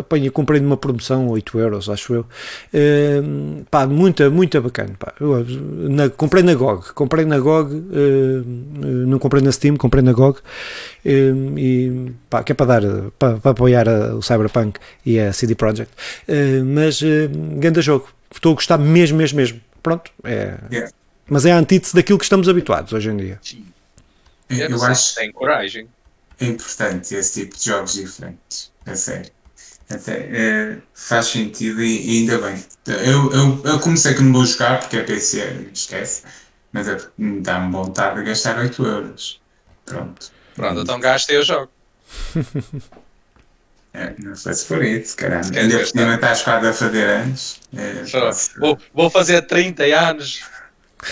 [0.00, 2.26] apanhei, comprei numa promoção, 8 euros, acho eu.
[2.72, 3.20] Eh,
[3.70, 4.90] pá, muita, muito bacana.
[4.98, 5.12] Pá.
[5.20, 5.44] Eu,
[5.88, 8.42] na- comprei na GOG, comprei na GOG, eh,
[9.06, 10.38] não comprei na Steam, comprei na GOG.
[11.04, 12.82] eh, e pá, que é para dar,
[13.18, 15.92] para, para apoiar a- o Cyberpunk e a CD Projekt.
[16.64, 17.00] Mas,
[17.56, 18.08] grande jogo.
[18.32, 19.60] Estou a gostar mesmo, mesmo, mesmo.
[19.82, 20.54] Pronto, é.
[20.70, 20.90] Yeah.
[21.28, 23.38] Mas é a antítese daquilo que estamos habituados hoje em dia.
[24.50, 25.88] Eu, Eu, acho se tem coragem.
[26.40, 28.72] é importante esse tipo de jogos diferentes.
[28.86, 29.30] A sério.
[29.88, 32.64] Até, é, faz sentido e, e ainda bem.
[32.86, 36.22] Eu, eu, eu comecei que não vou jogar porque é PC, esquece.
[36.72, 39.40] Mas é dá-me vontade de gastar 8 euros.
[39.84, 40.30] Pronto.
[40.54, 41.70] Pronto, então gastei o jogo.
[43.92, 45.48] É, não sei se por isso, caramba.
[45.58, 47.60] Ainda por cima estás quase a fazer anos.
[47.76, 48.04] É,
[48.60, 50.42] Vou, vou fazer 30 anos.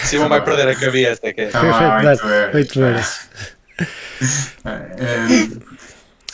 [0.04, 1.32] Simão vai perder a cabeça.
[1.32, 1.48] Que é.
[1.48, 2.54] Tá lá, Dar 8 euros.
[2.54, 3.18] oito euros.
[4.64, 5.46] É,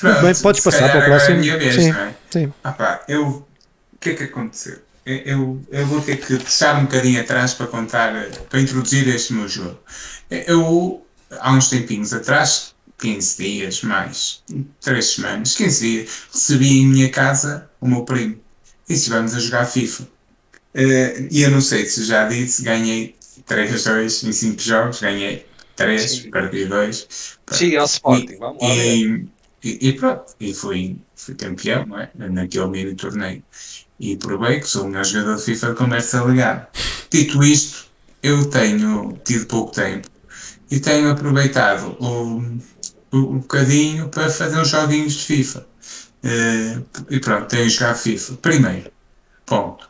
[0.08, 1.38] é, bem, podes se passar para o é próximo.
[1.38, 1.92] minha vez, Sim.
[1.92, 2.14] não é?
[2.30, 2.52] Sim.
[2.62, 3.46] Ah pá, eu.
[3.92, 4.78] O que é que aconteceu?
[5.06, 8.12] Eu, eu, vou ter que deixar um bocadinho atrás para contar,
[8.48, 9.78] para introduzir este meu jogo.
[10.30, 11.06] Eu,
[11.40, 14.42] há uns tempinhos atrás, 15 dias mais,
[14.80, 18.38] 3 semanas, 15 dias, recebi em minha casa o meu primo
[18.88, 20.08] e estivemos a jogar FIFA.
[20.74, 23.14] Eh, e eu não sei se já disse, ganhei
[23.48, 26.30] 3-2 em 5 jogos, ganhei 3, Sim.
[26.30, 27.08] perdi 2.
[27.50, 28.36] Sim, é o Sporting.
[28.38, 28.68] Vamos lá.
[28.74, 29.26] E,
[29.62, 32.10] e, e pronto, e fui, fui campeão não é?
[32.14, 33.42] naquele mini torneio.
[33.98, 36.68] E provei que sou o melhor jogador de FIFA de conversa ligada.
[37.10, 37.86] Dito isto,
[38.22, 40.08] eu tenho tido pouco tempo
[40.70, 42.38] e tenho aproveitado o,
[43.12, 45.66] o, um bocadinho para fazer uns joguinhos de FIFA.
[46.22, 46.78] Eh,
[47.10, 48.34] e pronto, tenho jogado FIFA.
[48.36, 48.90] Primeiro,
[49.44, 49.88] ponto.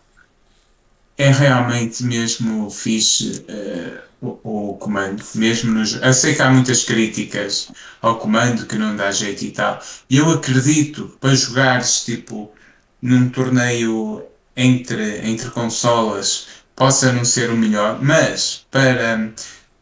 [1.17, 5.95] É realmente mesmo fixe eh, o, o comando, mesmo nos.
[5.95, 7.71] Eu sei que há muitas críticas
[8.03, 9.81] ao comando que não dá jeito e tal.
[10.09, 12.53] E eu acredito para jogares tipo
[13.01, 14.25] num torneio
[14.57, 19.33] entre, entre consolas possa não ser o melhor, mas para,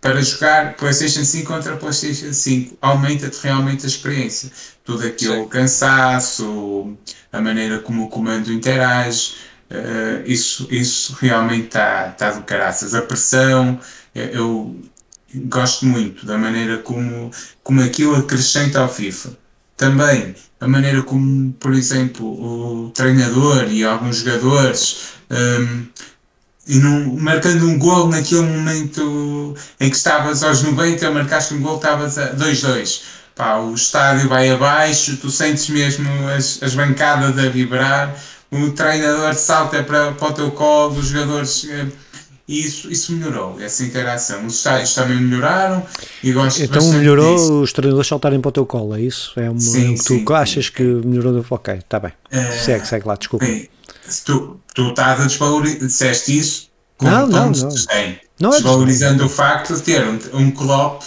[0.01, 4.51] para jogar PlayStation 5 contra PlayStation 5 aumenta-te realmente a experiência.
[4.85, 5.41] Tudo aquilo, Sim.
[5.43, 6.97] o cansaço,
[7.33, 9.35] a maneira como o comando interage,
[9.73, 12.95] eh, isso, isso realmente está tá do caraças.
[12.95, 13.81] A pressão,
[14.15, 14.81] eu, eu
[15.47, 17.31] gosto muito da maneira como,
[17.63, 19.31] como aquilo acrescenta ao FIFA.
[19.77, 25.87] Também a maneira como, por exemplo, o treinador e alguns jogadores hum,
[26.69, 31.77] e num, marcando um gol naquele momento em que estavas aos 90, marcaste um gol,
[31.77, 33.01] estavas a 2-2.
[33.35, 38.15] Pá, o estádio vai abaixo, tu sentes mesmo as, as bancadas a vibrar,
[38.53, 41.67] o treinador salta para, para o teu colo, os jogadores.
[41.71, 41.87] eh,
[42.49, 44.45] E isso, isso melhorou, essa interação.
[44.47, 45.83] Os estádios também melhoraram
[46.23, 47.61] e gosto Então melhorou disso.
[47.63, 49.33] os treinadores saltarem para o teu colo, é isso?
[49.41, 50.73] É uma, Sim, que tu sim, achas sim.
[50.73, 51.45] que melhorou?
[51.51, 52.13] Ok, está bem.
[52.31, 53.47] Eh, Segue, segue lá, desculpa.
[53.47, 53.69] Bem,
[54.07, 57.69] se tu, tu estás a desvalorizar, disseste isso com Não, tons não.
[57.69, 61.03] de desdém, Não é desvalorizando o facto de ter um, um Klopp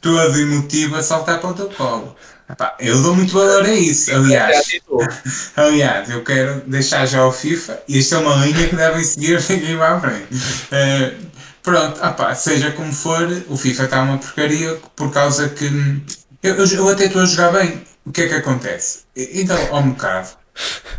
[0.00, 2.16] todo emotivo a saltar para o teu colo.
[2.52, 4.66] Epá, eu dou muito valor a isso, É aliás.
[5.56, 9.40] Aliás, eu quero deixar já o FIFA e isto é uma linha que devem seguir
[9.40, 10.26] daqui para a frente.
[10.70, 11.14] Eh,
[11.62, 16.02] pronto, ah pá, seja como for, o FIFA está uma porcaria por causa que hum,
[16.42, 17.82] eu, eu, eu até estou a jogar bem.
[18.04, 19.00] O que é que acontece?
[19.16, 20.28] Então, ao um bocado,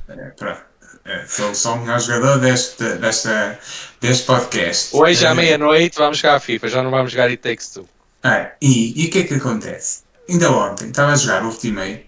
[0.10, 0.62] eh, pronto,
[1.06, 3.60] eh, sou só o melhor jogador deste, desta,
[4.02, 4.90] deste podcast.
[4.96, 7.88] Hoje à meia-noite vamos jogar a FIFA, já não vamos jogar It Takes Two.
[8.24, 10.03] ah, e, e o que é que acontece?
[10.30, 12.06] Ainda ontem estava a jogar Ultimate,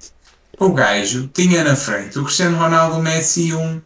[0.59, 3.81] o gajo tinha na frente o Cristiano Ronaldo, o Messi e um.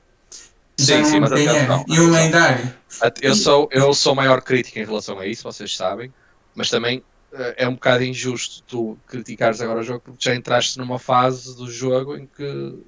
[0.78, 1.84] Sim, não sim, mas atenção, era.
[1.88, 2.74] E um lendário.
[3.22, 6.14] Eu sou, eu sou maior crítico em relação a isso, vocês sabem,
[6.56, 10.78] mas também eh, é um bocado injusto tu criticares agora o jogo porque já entraste
[10.78, 12.84] numa fase do jogo em que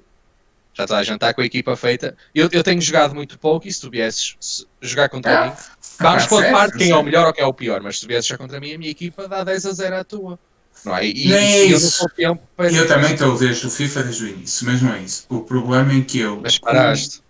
[0.74, 2.16] já está a jantar com a equipa feita.
[2.34, 5.52] Eu, eu tenho jogado muito pouco e se tu viesses se- jogar contra mim,
[6.00, 7.96] vamos Ah, pôr de parte quem é o melhor ou quem é o pior, mas
[7.96, 10.38] se tu viesses já contra mim, a minha equipa dá 10 a 0 à tua.
[10.84, 11.06] Não é?
[11.06, 11.90] E, Nem e é eu não isso.
[11.98, 15.00] sou tempo para eu também estou desde o FIFA desde o início, mas não é
[15.02, 15.26] isso.
[15.28, 16.40] O problema é que eu.
[16.42, 17.20] Mas paraste.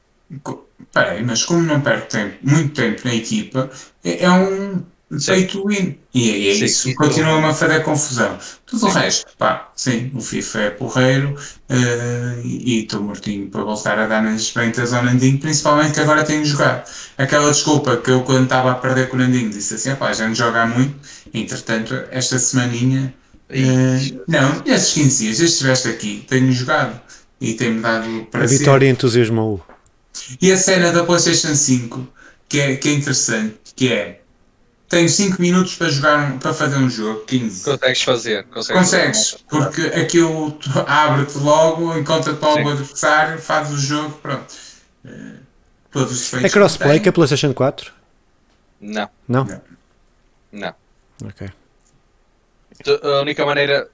[0.42, 3.70] Co- Peraí, mas como não perco tempo, muito tempo na equipa,
[4.04, 4.82] é, é um
[5.26, 5.96] pay to win.
[6.12, 6.94] E é, é Sim, isso.
[6.96, 8.36] Continua-me a fazer confusão.
[8.66, 11.34] Tudo o resto, pá, sim, o FIFA é porreiro
[11.68, 16.24] eh, e estou mortinho para voltar a dar nas ventas ao Nandinho, principalmente que agora
[16.24, 16.84] tenho jogado.
[17.16, 20.26] Aquela desculpa que eu quando estava a perder com o Nandinho disse assim, pá, já
[20.26, 20.94] não joga há muito,
[21.32, 23.14] entretanto, esta semaninha
[23.52, 27.00] eh, não, estes 15 dias, que estiveste aqui, tenho jogado
[27.40, 28.58] e tem-me dado A prazer.
[28.58, 29.60] vitória entusiasmou-o.
[30.40, 32.06] E a cena da PlayStation 5,
[32.48, 34.20] que é, que é interessante, que é
[34.88, 37.64] tenho 5 minutos para jogar, para fazer um jogo, 15.
[37.64, 38.44] Consegues fazer.
[38.44, 39.44] Consegues, Consegues, fazer.
[39.48, 42.64] porque aquilo abre-te logo, encontra-te logo Sim.
[42.64, 44.52] o adversário, faz o jogo, pronto.
[45.04, 45.10] Eh,
[45.90, 47.90] Todos os É crossplay que a PlayStation 4?
[48.80, 49.44] Não, Não?
[49.44, 49.60] Não.
[50.52, 50.74] não.
[51.24, 51.50] Ok.
[53.02, 53.88] A única maneira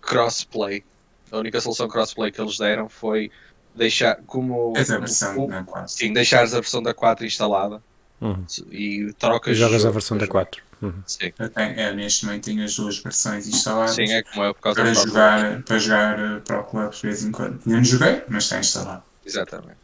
[0.00, 0.84] crossplay,
[1.30, 3.30] a única solução crossplay que eles deram foi
[3.74, 5.94] deixar como Essa é a versão, o- é quase.
[5.96, 7.82] sim, deixares a versão da 4 instalada
[8.20, 8.44] Uhum.
[8.70, 10.44] e trocas Jogas a versão da para jogar.
[10.46, 10.62] 4.
[10.82, 11.02] Uhum.
[11.06, 14.54] Sim, Eu tenho, é, neste momento tenho as duas versões instaladas sim, é como eu
[14.54, 17.60] por causa para, jogar, para jogar eh, para o clube de vez em quando.
[17.66, 19.02] Não joguei, mas está instalado.
[19.24, 19.78] Exatamente.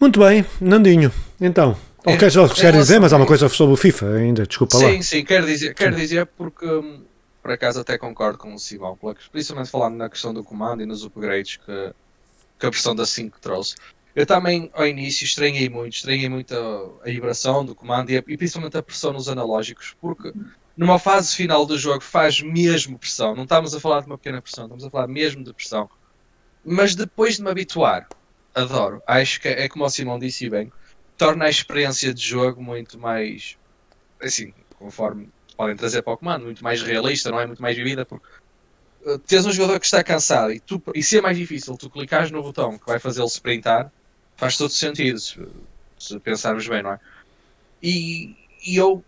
[0.00, 1.12] Muito bem, Nandinho.
[1.40, 4.78] Então, É, ou em queres dizer, mas há uma coisa sobre o FIFA ainda, desculpa
[4.78, 4.90] lá.
[4.90, 7.04] Sim, sim, quero dizer, quero dizer porque hum,
[7.42, 8.98] por acaso até concordo com o Simão,
[9.32, 11.94] principalmente falando na questão do comando e nos upgrades que,
[12.58, 13.74] que a versão da 5 trouxe.
[14.14, 18.24] Eu também ao início estranhei muito, estranhei muito a, a vibração do comando e, a-
[18.26, 20.32] e principalmente a pressão nos analógicos, porque
[20.76, 23.34] numa fase final do jogo faz mesmo pressão.
[23.34, 25.88] Não estamos a falar de uma pequena pressão, estamos a falar mesmo de pressão.
[26.64, 28.08] Mas depois de me habituar,
[28.54, 29.02] adoro.
[29.06, 30.72] Acho que é como o Simão disse bem,
[31.16, 33.56] torna a experiência de jogo muito mais
[34.20, 38.04] assim, conforme podem trazer para o comando, muito mais realista, não é muito mais vivida,
[38.04, 38.26] porque
[39.06, 41.88] uh, tens um jogador que está cansado e, tu, e se é mais difícil, tu
[41.88, 43.92] clicares no botão que vai fazê-lo sprintar,
[44.36, 45.40] faz todo sentido, se,
[45.98, 47.00] se pensarmos bem, não é?
[47.82, 48.34] E,
[48.66, 49.04] e eu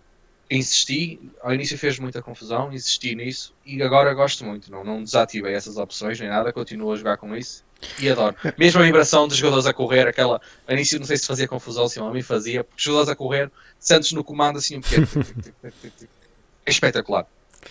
[0.50, 5.54] insisti, ao início fez muita confusão, insisti nisso e agora gosto muito, não, não desativei
[5.54, 7.65] essas opções nem nada, continuo a jogar com isso
[7.98, 8.34] e adoro.
[8.58, 11.88] Mesmo a vibração dos jogadores a correr, aquela, ao início não sei se fazia confusão,
[11.88, 15.06] se a mim fazia, porque os jogadores a correr, sentes no comando assim um pequeno.
[16.64, 17.26] É espetacular.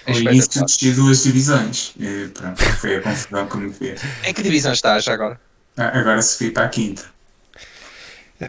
[0.06, 1.94] É O início desci duas divisões.
[2.00, 4.02] E pronto, foi a confusão que me fez.
[4.24, 5.40] Em que divisão estás já agora?
[5.78, 7.04] Ah, Agora subi para a quinta.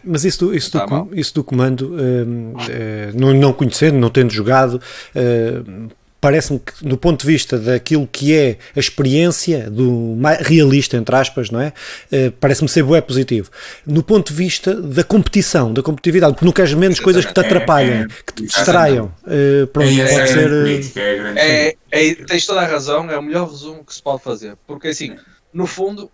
[0.05, 3.97] Mas isso do, isso do, Tá com- isso do comando, hum, eh, não, não conhecendo,
[3.97, 4.83] não tendo jogado,
[5.15, 5.89] hum,
[6.21, 11.15] parece-me que, do ponto de vista daquilo que é a experiência do mais realista, entre
[11.15, 11.73] aspas, não é?
[12.11, 13.51] Eh, parece-me ser bué positivo.
[13.87, 17.41] No ponto de vista da competição, da competitividade, porque não queres menos coisas que te
[17.41, 19.13] atrapalhem, É, é, que te distraiam.
[19.27, 20.51] Eh, pronto, é, essa pode é a ser.
[20.97, 24.23] eh, é É, é, tens toda a razão, é o melhor resumo que se pode
[24.23, 24.57] fazer.
[24.67, 25.17] Porque assim,
[25.53, 26.11] no fundo,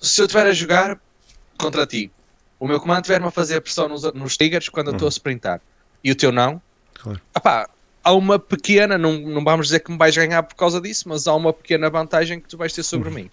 [0.00, 0.98] se eu estiver a jogar
[1.58, 2.10] contra ti,
[2.58, 5.60] o meu comando estiver-me a fazer pressão nos, nos triggers quando eu estou a sprintar
[6.02, 6.60] e o teu não,
[6.94, 7.20] Claro.
[7.34, 7.68] apá,
[8.06, 11.26] há uma pequena, não, não vamos dizer que me vais ganhar por causa disso, mas
[11.26, 13.28] há uma pequena vantagem que tu vais ter sobre mim.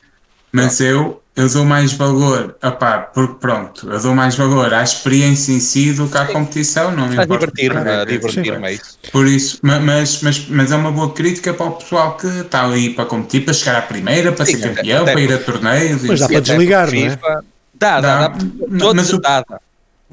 [0.51, 5.51] Mas eu, eu dou mais valor, opá, porque pronto, eu dou mais valor à experiência
[5.51, 6.33] em si do que à Sim.
[6.33, 8.75] competição, não me A importa divertir-me, perder, a divertir-me, é sim.
[8.75, 8.99] isso.
[9.11, 12.65] Por isso, ma- mas, mas, mas é uma boa crítica para o pessoal que está
[12.65, 15.37] ali para competir, para chegar à primeira, para Sim, ser campeão, até para ir a
[15.39, 16.03] torneios.
[16.03, 16.33] Mas dá isso.
[16.33, 17.15] para desligar, não é?
[17.73, 18.27] Dá, dá, dá.
[18.27, 18.37] Dá,
[18.77, 19.59] Todos mas o- dá, dá.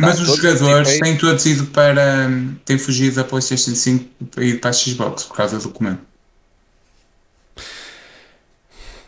[0.00, 2.30] Mas Tá, os jogadores têm todos ido para.
[2.64, 5.98] têm fugido da PlayStation 5 para ir para a Xbox por causa do comando.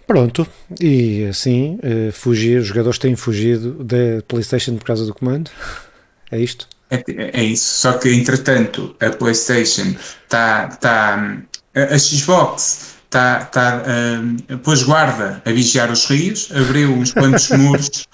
[0.07, 0.47] Pronto,
[0.79, 5.51] e assim, eh, fugir, os jogadores têm fugido da PlayStation por causa do comando.
[6.31, 6.69] É isto?
[6.91, 7.03] É,
[7.41, 7.81] é isso.
[7.81, 10.69] Só que entretanto a PlayStation está.
[10.69, 11.39] Tá,
[11.75, 13.47] a, a Xbox está.
[13.47, 18.07] Tá, ah, pôs guarda a vigiar os rios, abriu uns quantos muros.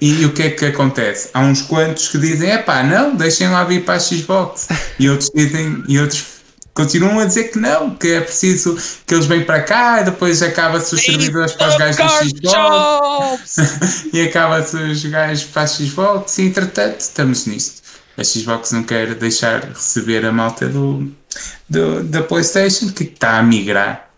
[0.00, 1.28] E o que é que acontece?
[1.34, 4.68] Há uns quantos que dizem: é pá, não, deixem lá vir para a Xbox.
[4.98, 6.24] E outros dizem, e outros
[6.72, 10.40] continuam a dizer que não, que é preciso que eles venham para cá e depois
[10.42, 13.56] acaba-se os servidores para os gajos da Xbox
[14.14, 17.82] e acaba-se os gajos para a Xbox e entretanto estamos nisto.
[18.16, 21.12] A Xbox não quer deixar receber a malta do,
[21.68, 24.08] do- da Playstation que está a migrar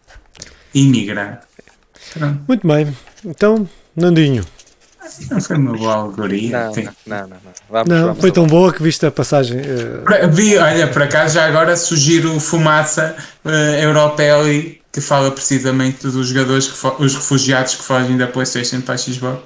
[0.75, 1.41] e migrar.
[2.13, 2.41] Pronto.
[2.47, 4.45] Muito bem, então, Nandinho.
[5.31, 6.51] Não foi uma boa alegoria.
[6.51, 7.29] Não, não, não, não.
[7.29, 7.39] não.
[7.69, 9.59] Vamos, Não, vamos foi tão boa que viste a passagem.
[9.61, 16.03] eh, Vi, olha, por acaso já agora sugiro o Fumaça uh, Europeli que fala precisamente
[16.09, 19.41] dos jogadores, que os refugiados que fogem da Playstation para a Xbox.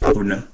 [0.00, 0.44] Ou não?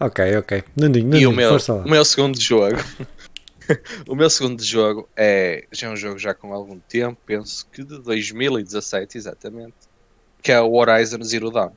[0.00, 0.64] ok, ok.
[0.76, 1.84] Nandinho, E Nandinho, o meu, força lá.
[1.84, 2.76] o meu segundo jogo.
[4.08, 5.64] o meu segundo jogo é.
[5.70, 9.74] Já é um jogo já com algum tempo, penso que de 2017, exatamente.
[10.42, 11.70] Que é o Horizon Zero Dawn.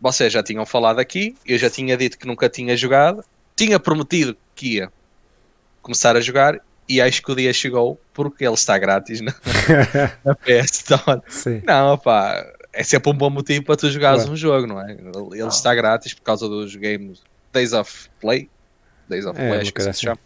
[0.00, 4.36] Vocês já tinham falado aqui, eu já tinha dito que nunca tinha jogado, tinha prometido
[4.54, 4.92] que ia
[5.80, 9.32] começar a jogar e acho que o dia chegou porque ele está grátis na,
[10.24, 11.22] na PS Store.
[11.28, 11.62] Sim.
[11.64, 14.32] Não, opá, é sempre um bom motivo para tu jogares Claro.
[14.32, 14.92] um jogo, não é?
[14.92, 18.50] Ele ele está grátis por causa dos games Days of Play,
[19.08, 20.00] Days of É, Play, acho que se assim.
[20.06, 20.18] chama.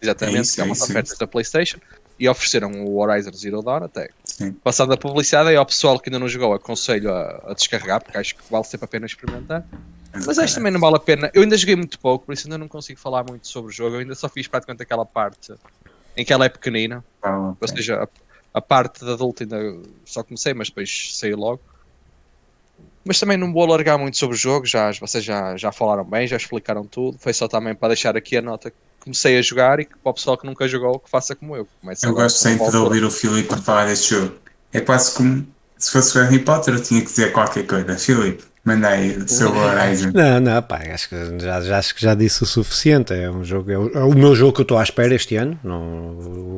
[0.00, 1.78] Exatamente, É isso, que é é umas é ofertas da PlayStation
[2.18, 4.08] e ofereceram o Horizon Zero Dawn até.
[4.38, 4.52] Sim.
[4.62, 8.18] Passando a publicidade, aí ao pessoal que ainda não jogou, aconselho a, a descarregar, porque
[8.18, 9.64] acho que vale sempre a pena experimentar.
[10.14, 11.28] Mas acho também não vale a pena.
[11.34, 13.96] Eu ainda joguei muito pouco, por isso ainda não consigo falar muito sobre o jogo.
[13.96, 15.52] Eu ainda só fiz praticamente aquela parte
[16.16, 17.04] em que ela é pequenina.
[17.20, 17.58] Ah, ok.
[17.60, 18.08] Ou seja, a,
[18.58, 19.58] a parte da adulta ainda
[20.06, 21.60] só comecei, mas depois saí logo.
[23.04, 26.28] Mas também não vou alargar muito sobre o jogo, já, vocês já, já falaram bem,
[26.28, 27.18] já explicaram tudo.
[27.18, 30.10] Foi só também para deixar aqui a nota que comecei a jogar e que para
[30.10, 31.66] o pessoal que nunca jogou, que faça como eu.
[31.80, 34.34] comece Eu gosto sempre de ouvir o Filipe falar deste jogo.
[34.72, 35.46] É quase como
[35.78, 37.96] se fosse o Harry Potter, eu tinha que dizer qualquer coisa.
[37.96, 40.10] Filipe, manda aí o seu Horizon.
[40.12, 43.14] Não, não, pá, acho que já, já, acho que já disse o suficiente.
[43.14, 45.36] É um jogo, é o, é o meu jogo que eu estou à espera este
[45.36, 45.58] ano.
[45.62, 45.80] Não,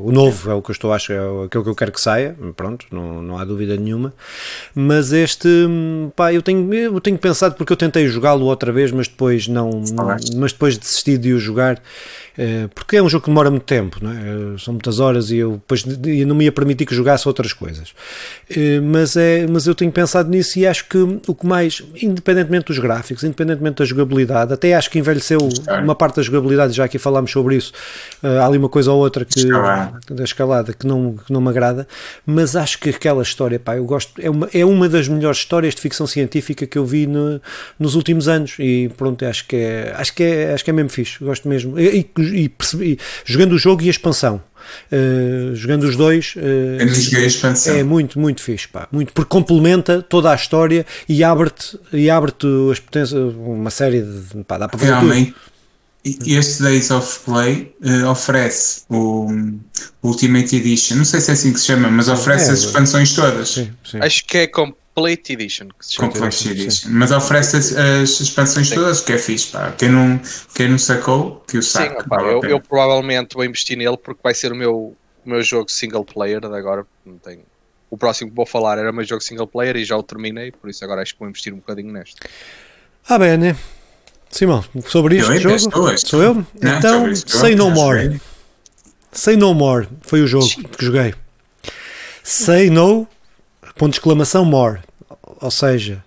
[0.06, 2.00] o novo é o que eu estou à espera, é aquilo que eu quero que
[2.00, 2.34] saia.
[2.56, 4.12] Pronto, não, não há dúvida nenhuma.
[4.74, 5.48] Mas este,
[6.16, 9.86] pá, eu tenho, eu tenho pensado porque eu tentei jogá-lo outra vez, mas depois não,
[9.86, 10.34] Falaste.
[10.36, 11.80] mas depois desisti de o jogar.
[12.42, 14.54] Eh, Porque é um jogo que demora muito tempo, é?
[14.54, 17.52] Eh, são muitas horas e eu depois e não me ia permitir que jogasse outras
[17.52, 17.92] coisas.
[18.48, 22.66] Eh, Mas, é, mas eu tenho pensado nisso e acho que o que mais, independentemente
[22.66, 25.38] dos gráficos, independentemente da jogabilidade, até acho que envelheceu
[25.84, 27.72] uma parte da jogabilidade, já aqui falámos sobre isso.
[28.22, 29.40] há ali uma coisa ou outra que,
[30.10, 31.86] da escalada que não, que não me agrada,
[32.24, 35.74] mas acho que aquela história, pá, eu gosto, é uma, é uma das melhores histórias
[35.74, 37.40] de ficção científica que eu vi no-
[37.78, 40.88] nos últimos anos e pronto, acho que é, acho que é, acho que é mesmo
[40.90, 41.78] fixe, gosto mesmo.
[41.78, 44.42] E, e- e percebi, jogando o jogo e a expansão.
[44.92, 46.34] eh, jogando os dois
[47.26, 47.74] expansão.
[47.74, 48.86] é muito, muito fixe, pá.
[48.92, 52.32] Muito, porque complementa toda a história e abre-te e abre
[52.70, 54.44] as potências, uma série de.
[54.44, 54.92] Pá, dá para fazer.
[54.92, 55.34] Realmente,
[56.04, 59.28] este Days of Play eh, oferece o
[60.02, 63.14] Ultimate Edition, não sei se é assim que se chama, mas oferece É, as expansões
[63.14, 63.50] todas.
[63.50, 63.98] Sim, sim.
[64.00, 64.46] Acho que é
[65.00, 66.08] Complete Edition que se chama.
[66.12, 66.50] Complete Sim.
[66.50, 66.88] Edition.
[66.90, 68.74] Mas oferece as, as expansões Sim.
[68.74, 69.72] todas, que é fixe, pá.
[69.72, 70.20] Quem não,
[70.54, 72.02] quem não sacou, que o Sim, saque.
[72.02, 74.74] opá, vale a eu, eu provavelmente vou investir nele porque vai ser o meu,
[75.24, 76.86] o meu jogo single player de agora.
[77.04, 77.42] Não tenho...
[77.90, 80.52] O próximo que vou falar era o meu jogo single player e já o terminei,
[80.52, 82.16] por isso agora acho que vou investir um bocadinho neste.
[83.08, 83.56] Ah, bem, né?
[84.30, 85.70] Simão, sobre este Eu, jogo.
[85.70, 86.06] tu.
[86.06, 86.34] Sou eu?
[86.34, 88.20] Não, então, este Say No More.
[89.10, 91.14] Say No More foi o jogo que joguei.
[92.22, 93.08] Say No,
[93.76, 94.78] ponto de exclamação, more.
[95.40, 96.02] Ou seja,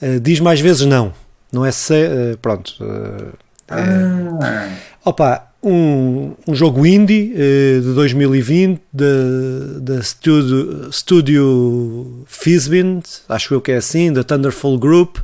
[0.00, 1.12] eh, diz mais vezes não.
[1.52, 2.74] Não é say, eh, pronto.
[2.80, 3.32] eh,
[3.68, 4.68] Ah,
[5.04, 13.76] Opa, um, um jogo indie de 2020 da Studio, Studio Fizbin, acho eu que é
[13.76, 15.16] assim, da Thunderful Group.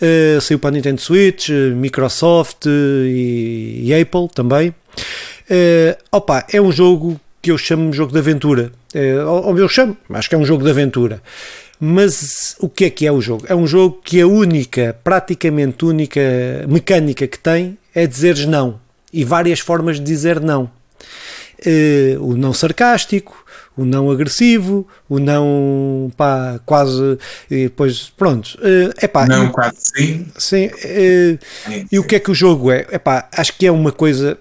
[0.00, 4.74] Eh, saiu para a Nintendo Switch, Microsoft e, e Apple também.
[5.50, 8.72] Eh, opa, é um jogo que eu chamo de jogo de aventura.
[9.26, 11.20] Ou ou eu chamo, acho que é um jogo de aventura.
[11.86, 13.44] Mas o que é que é o jogo?
[13.46, 16.18] É um jogo que a única, praticamente única
[16.66, 18.80] mecânica que tem é dizeres não.
[19.12, 20.70] E várias formas de dizer não.
[21.64, 23.44] Eh, o não sarcástico,
[23.76, 27.18] o não agressivo, o não pá, quase.
[27.50, 28.58] E depois, pronto.
[28.96, 30.26] É pá, não, quase sim.
[30.38, 32.08] Sim, eh, Sim, e o sim.
[32.08, 32.86] que é que o jogo é?
[32.92, 34.38] Epá, acho que é uma coisa.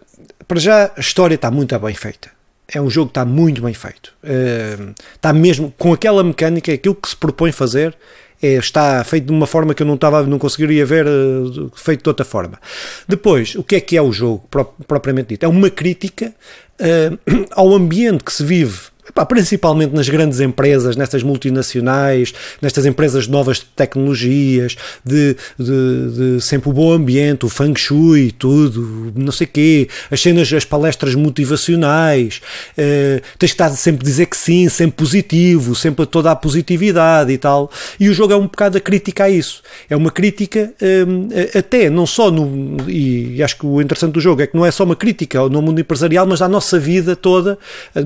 [0.48, 2.33] Para já, a história está muito bem feita.
[2.67, 4.13] É um jogo que está muito bem feito.
[4.23, 4.78] Eh,
[5.15, 7.95] está mesmo com aquela mecânica, aquilo que se propõe fazer.
[8.41, 12.04] é, está feito de uma forma que eu não, estava, não conseguiria ver eh, feito
[12.04, 12.60] de outra forma.
[13.08, 15.43] Depois, o que é que é o jogo, pro- propriamente dito?
[15.43, 16.34] É uma crítica
[16.80, 17.12] eh,
[17.52, 23.32] ao ambiente que se vive Epá, principalmente nas grandes empresas, nestas multinacionais, nestas empresas de
[23.32, 29.46] novas tecnologias, de, de, de sempre o bom ambiente, o feng shui, tudo, não sei
[29.46, 32.42] quê, as cenas, as palestras motivacionais,
[32.78, 37.32] eh, tens que estar sempre a dizer que sim, sempre positivo, sempre toda a positividade
[37.32, 37.70] e tal.
[38.00, 39.62] E o jogo é um bocado a crítica a isso.
[39.89, 42.78] É uma crítica eh, até, não só no.
[42.89, 45.62] E, acho que o interessante do jogo é que não é só uma crítica no
[45.62, 47.58] mundo empresarial, mas à nossa vida toda,
[47.94, 48.02] eh,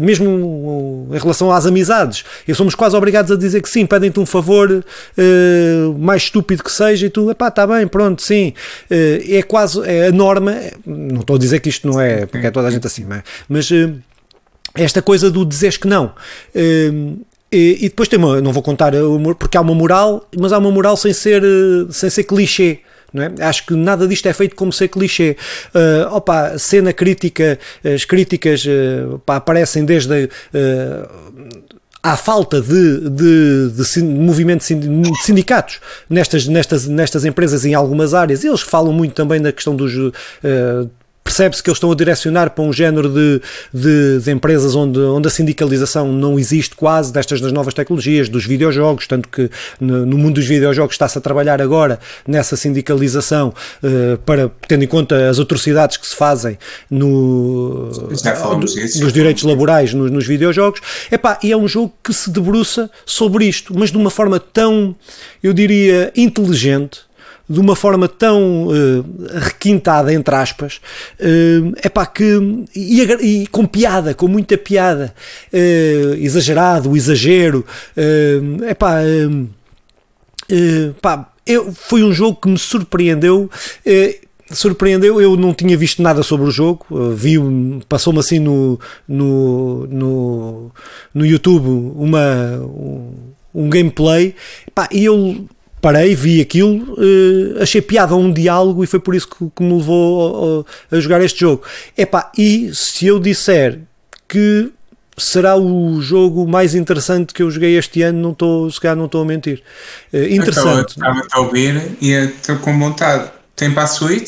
[1.11, 2.23] em relação às amizades.
[2.47, 4.83] E somos quase obrigados a dizer que sim, pedem-te um favor,
[5.17, 8.53] eh, mais estúpido que seja, e tu, epá, está bem, pronto, sim.
[8.89, 12.47] Eh, é quase é a norma, não estou a dizer que isto não é, porque
[12.47, 13.23] é toda a gente assim, é?
[13.47, 13.91] mas eh,
[14.75, 16.11] esta coisa do dizeres que não.
[16.53, 18.91] E, e depois tem uma, não vou contar,
[19.39, 21.41] porque há uma moral, mas há uma moral sem ser,
[21.89, 22.81] sem ser clichê.
[23.17, 23.33] Não é?
[23.43, 25.35] Acho que nada disto é feito como ser clichê.
[25.73, 31.47] Uh, opa, cena crítica, as críticas uh, pá, aparecem desde uh,
[32.15, 38.43] falta de, de, de movimento de sindicatos nestas, nestas, nestas empresas em algumas áreas.
[38.43, 39.93] Eles falam muito também da questão dos.
[39.95, 40.89] uh,
[41.27, 43.41] Percebe-se que eles estão a direcionar para um género de,
[43.73, 48.45] de, de empresas onde, onde a sindicalização não existe quase, destas das novas tecnologias, dos
[48.45, 53.53] videojogos, tanto que no, no mundo dos videojogos está-se a trabalhar agora nessa sindicalização
[53.83, 56.57] uh, para, tendo em conta as atrocidades que se fazem
[56.89, 57.89] no,
[58.37, 60.79] falamos disso, já nos direitos laborais nos, nos videojogos.
[61.11, 64.95] Epá, e é um jogo que se debruça sobre isto, mas de uma forma tão,
[65.43, 67.01] eu diria, inteligente,
[67.49, 69.05] de uma forma tão uh,
[69.39, 70.81] requintada, entre aspas,
[71.19, 75.13] uh, epá, que, e, e, com piada, com muita piada,
[75.53, 79.47] uh, exagerado, exagero, uh, uh,
[80.51, 83.49] uh, pá, eu, foi um jogo que me surpreendeu.
[83.85, 87.35] Uh, surpreendeu, eu não tinha visto nada sobre o jogo, vi,
[87.89, 90.71] passou-me assim no, no, no,
[91.13, 93.13] no YouTube uma, um,
[93.53, 94.33] um gameplay,
[94.89, 95.45] e eu
[95.87, 99.63] parei, vi aquilo, uh, achei piada a um diálogo e foi por isso que, que
[99.63, 101.63] me levou a, a, jogar este jogo.
[101.97, 103.79] Epá, e se eu disser
[104.27, 104.69] que
[105.17, 109.05] será o jogo mais interessante que eu joguei este ano, não estou, se calhar não
[109.05, 109.63] estou a mentir.
[110.11, 110.89] Uh, interessante.
[110.89, 113.31] Estava a ouvir e estou com vontade.
[113.55, 114.27] Tem para a Switch?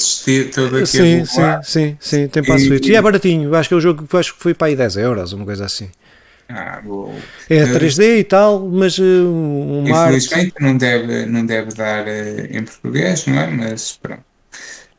[0.85, 2.87] sim, sim, sim, sim, tem para a Switch.
[2.87, 5.33] E é baratinho, acho que é o jogo acho que foi para aí 10 euros,
[5.33, 5.89] uma coisa assim.
[6.49, 6.81] Ah,
[7.47, 12.63] É 3D e tal, mas uh, um Infelizmente não deve, não deve dar uh, em
[12.63, 13.47] português, não é?
[13.47, 14.23] Mas pronto.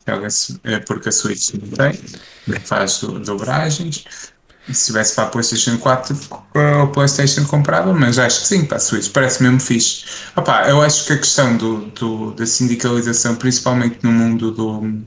[0.07, 4.30] Joga-se uh, porque a Switch não tem, faz dobragens
[4.69, 6.15] se tivesse para a PlayStation 4,
[6.83, 10.05] a PlayStation comprava, mas acho que sim, para a Switch, parece mesmo fixe.
[10.35, 15.01] Opa, eu acho que a questão do, do, da sindicalização, principalmente no mundo do,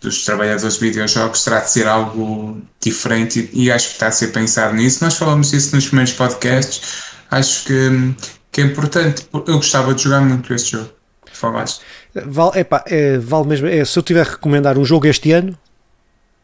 [0.00, 4.12] dos trabalhadores de videojogos, terá de ser algo diferente e, e, acho que está a
[4.12, 5.02] ser pensado nisso.
[5.02, 8.14] Nós falamos isso nos primeiros podcasts, acho que,
[8.50, 9.28] que é importante.
[9.32, 10.90] Eu gostava de jogar muito este jogo.
[11.32, 11.82] Falaste.
[12.26, 13.68] Vale, epá, é, vale mesmo.
[13.68, 15.56] É, se eu tiver a recomendar um jogo este ano,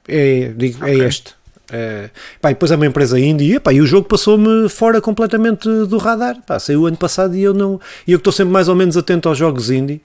[0.06, 1.02] é, digo, é okay.
[1.02, 1.34] é este
[1.64, 2.10] Uh,
[2.42, 5.66] pá, e depois é uma empresa indie e, pá, e o jogo passou-me fora completamente
[5.66, 6.36] do radar.
[6.46, 7.80] Pá, saiu ano passado e eu não.
[8.06, 10.02] E eu que estou sempre mais ou menos atento aos jogos indie.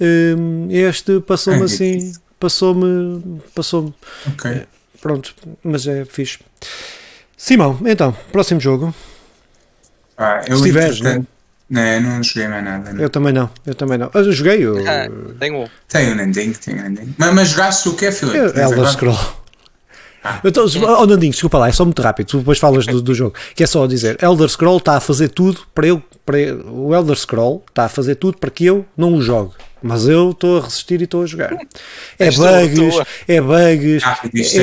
[0.00, 2.12] Uh, este passou-me é assim.
[2.40, 3.40] Passou-me.
[3.54, 3.94] Passou-me.
[4.34, 4.52] Okay.
[4.52, 4.66] Uh,
[5.00, 6.40] pronto, mas é fixe.
[7.36, 8.94] Simão, então, próximo jogo.
[10.18, 11.22] Ah, eu Se tiveres, né?
[11.68, 12.92] Não, não joguei mais nada.
[12.92, 13.02] Não.
[13.02, 14.10] Eu também não, eu também não.
[14.12, 14.64] Eu joguei.
[14.64, 14.78] Eu...
[14.88, 15.68] Ah, tenho.
[15.88, 18.38] Tenho um tenho um Mas, mas jogaste o que é, Filipe?
[18.38, 19.45] Elder Scroll.
[20.44, 23.34] Então, oh, Nandinho, desculpa lá, é só muito rápido, tu depois falas do, do jogo.
[23.54, 26.02] Que é só dizer: Elder Scroll está a fazer tudo para eu.
[26.24, 29.52] Para eu, o Elder Scroll está a fazer tudo para que eu não o jogue.
[29.82, 31.56] Mas eu estou a resistir e estou a jogar.
[32.18, 34.02] É bugs, é bugs.
[34.02, 34.18] Ah,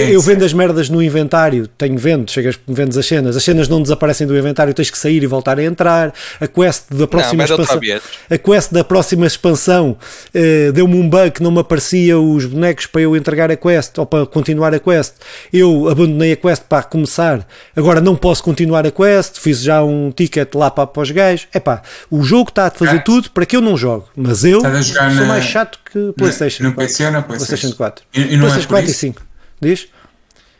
[0.09, 3.79] eu vendo as merdas no inventário, tenho vendo, chegas, vendes as cenas, as cenas não
[3.79, 6.11] desaparecem do inventário, tens que sair e voltar a entrar.
[6.41, 7.79] A quest da próxima não, expansão,
[8.27, 9.97] a quest da próxima expansão
[10.33, 13.99] uh, deu-me um bug que não me aparecia os bonecos para eu entregar a quest
[13.99, 15.13] ou para continuar a quest.
[15.51, 20.11] Eu abandonei a quest para começar, agora não posso continuar a quest, fiz já um
[20.11, 21.47] ticket lá para, para os gajos.
[21.53, 22.99] É pá, o jogo está a fazer é.
[22.99, 26.63] tudo para que eu não jogue, mas eu jogar sou mais chato que PlayStation.
[26.63, 27.73] No PC ou na PlayStation?
[27.73, 28.05] PlayStation 4.
[28.13, 29.21] E, e não PlayStation é 4 e 5.
[29.61, 29.87] Diz?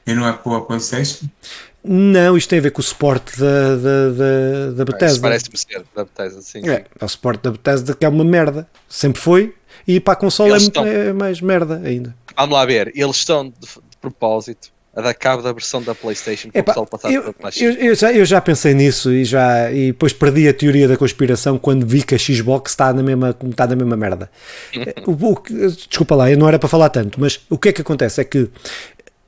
[0.05, 1.27] E não é com a PlayStation?
[1.83, 5.21] Não, isto tem a ver com o suporte da, da, da, da Bethesda.
[5.21, 6.67] Parece-me ser da Bethesda, sim.
[6.67, 8.67] É, é o suporte da Bethesda que é uma merda.
[8.87, 9.53] Sempre foi.
[9.85, 10.85] E para a console é, estão...
[10.85, 12.15] é, mais merda ainda.
[12.37, 12.91] Vamos lá ver.
[12.95, 16.85] Eles estão de, de propósito a dar cabo da versão da PlayStation para o pessoal
[16.85, 20.53] passar eu, eu, eu, já, eu já pensei nisso e já e depois perdi a
[20.53, 24.29] teoria da conspiração quando vi que a Xbox está na mesma, está na mesma merda.
[25.07, 25.41] o, o,
[25.71, 28.21] desculpa lá, eu não era para falar tanto, mas o que é que acontece?
[28.21, 28.49] É que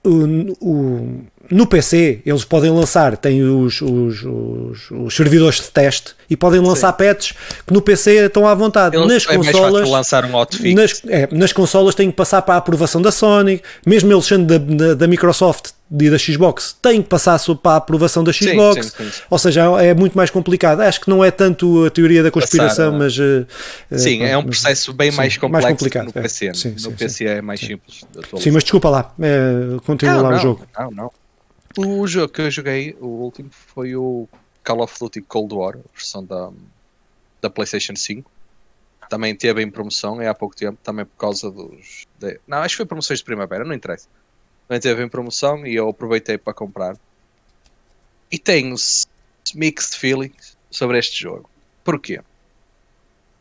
[0.06, 6.16] o, o no PC eles podem lançar, têm os, os, os, os servidores de teste
[6.30, 6.98] e podem lançar Sim.
[6.98, 7.34] patches
[7.66, 8.96] que no PC estão à vontade.
[8.96, 10.74] Eles, nas é consolas, lançar um hotfix.
[10.74, 14.46] Nas, é, nas consolas têm que passar para a aprovação da Sony, mesmo eles sendo
[14.46, 18.88] da, da, da Microsoft e da Xbox, têm que passar para a aprovação da Xbox.
[18.88, 19.22] Sim, sim, sim.
[19.30, 20.82] Ou seja, é muito mais complicado.
[20.82, 23.18] Acho que não é tanto a teoria da conspiração, Passar, mas.
[23.18, 26.48] Uh, sim, é um processo bem mais complexo mais complicado, no PC.
[26.48, 26.54] É.
[26.54, 28.04] Sim, no PC é mais simples.
[28.40, 30.68] Sim, mas desculpa lá, é, continua não, lá não, o jogo.
[30.78, 31.12] Não, não.
[31.78, 34.28] O jogo que eu joguei, o último, foi o
[34.64, 36.50] Call of Duty Cold War, a versão da,
[37.42, 38.32] da PlayStation 5.
[39.10, 42.06] Também teve em promoção é há pouco tempo, também por causa dos.
[42.18, 42.40] De...
[42.48, 44.08] Não, acho que foi promoções de primavera, não interessa.
[44.68, 46.98] Também teve em promoção e eu aproveitei para comprar.
[48.32, 48.76] E tenho
[49.54, 51.50] mixed feelings sobre este jogo.
[51.84, 52.22] Porquê?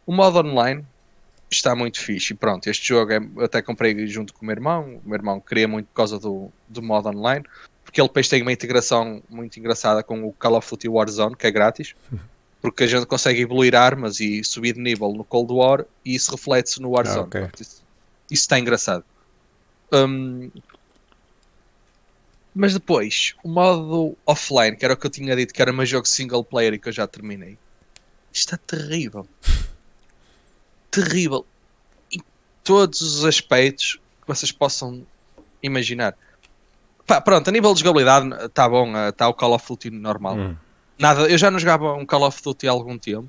[0.06, 0.84] O modo online
[1.50, 2.32] está muito fixe.
[2.32, 5.00] E pronto, este jogo é, eu até comprei junto com o meu irmão.
[5.04, 7.44] O meu irmão queria muito por causa do, do modo online
[7.94, 11.46] porque ele depois tem uma integração muito engraçada com o Call of Duty Warzone, que
[11.46, 11.94] é grátis,
[12.60, 16.32] porque a gente consegue evoluir armas e subir de nível no Cold War e isso
[16.32, 17.20] reflete-se no Warzone.
[17.20, 17.48] Ah, okay.
[17.60, 17.84] isso,
[18.28, 19.04] isso está engraçado.
[19.92, 20.50] Um,
[22.54, 25.84] mas depois, o modo offline, que era o que eu tinha dito que era meu
[25.84, 27.58] jogo single player e que eu já terminei,
[28.32, 29.26] está terrível.
[30.90, 31.44] terrível.
[32.12, 32.20] Em
[32.62, 35.04] todos os aspectos que vocês possam
[35.60, 36.16] imaginar.
[37.06, 40.36] Pá, pronto, a nível de jogabilidade está bom, está eh, o Call of Duty normal.
[40.36, 40.56] Hum.
[40.96, 43.28] Nada, eu já não jogava um Call of Duty há algum tempo.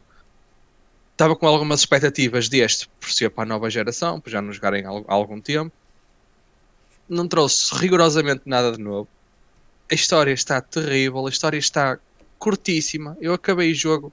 [1.12, 4.86] estava com algumas expectativas deste por ser para a nova geração, por já não jogarem
[4.86, 5.76] há algum tempo.
[7.10, 9.08] Não trouxe rigorosamente nada de novo.
[9.90, 12.00] A história está terrível, a história está
[12.40, 13.18] curtíssima.
[13.22, 14.12] Eu acabei o jogo,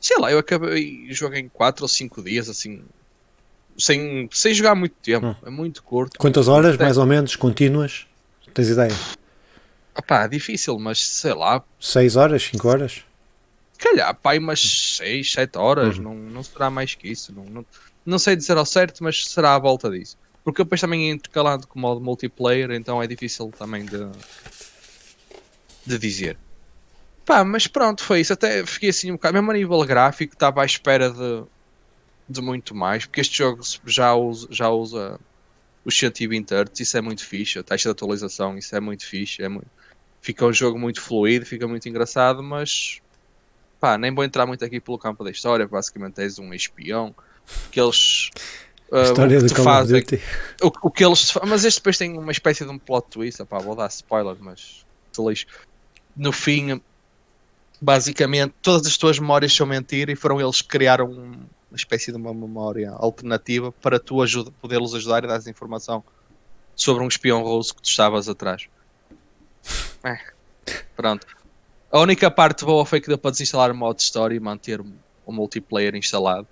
[0.00, 2.82] sei lá, eu acabei o jogo em 4 ou 5 dias, assim,
[3.78, 5.26] sem, sem jogar muito tempo.
[5.26, 5.36] Hum.
[5.44, 6.18] É muito curto.
[6.18, 8.06] Quantas horas, mais ou menos, contínuas?
[8.54, 8.94] Tens ideia?
[9.96, 11.62] Opá, difícil, mas sei lá.
[11.80, 13.04] 6 horas, 5 horas?
[13.78, 14.60] Calhar, pai, umas
[14.96, 16.04] 6, 7 horas, uhum.
[16.04, 17.32] não, não será mais que isso.
[17.32, 17.66] Não, não,
[18.04, 20.16] não sei dizer ao certo, mas será à volta disso.
[20.46, 24.08] Porque depois também é intercalado com modo multiplayer, então é difícil também de,
[25.84, 26.38] de dizer.
[27.24, 28.32] Pá, mas pronto, foi isso.
[28.32, 31.42] Até fiquei assim um bocado, mesmo a nível gráfico, estava à espera de,
[32.28, 35.18] de muito mais, porque este jogo já usa, já usa
[35.84, 39.42] os 120 Hz, isso é muito fixe, a taxa de atualização, isso é muito fixe,
[39.42, 39.66] é muito...
[40.20, 43.00] fica um jogo muito fluido, fica muito engraçado, mas
[43.80, 47.12] pá, nem vou entrar muito aqui pelo campo da história, basicamente és um espião,
[47.72, 48.30] que eles
[48.90, 50.22] uh, história do Call fazem, of Duty.
[50.62, 53.58] O, o, que eles mas este depois tem uma espécie de um plot twist, pá,
[53.58, 54.84] vou dar spoiler, mas
[55.18, 55.46] lixo.
[56.16, 56.80] No fim,
[57.80, 62.16] basicamente, todas as tuas memórias são mentira e foram eles que criaram uma espécie de
[62.16, 66.02] uma memória alternativa para tu ajuda, poder-los ajudar e dar informação
[66.74, 68.68] sobre um espião russo que tu estavas atrás.
[70.04, 70.18] É,
[70.96, 71.26] pronto.
[71.90, 75.32] A única parte boa foi que deu para desinstalar o modo história e manter o
[75.32, 76.46] multiplayer instalado.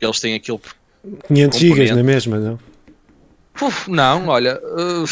[0.00, 0.60] Eles têm aquilo.
[1.26, 2.58] 500 GB na mesma, não?
[3.60, 5.04] Uf, não, olha, uh,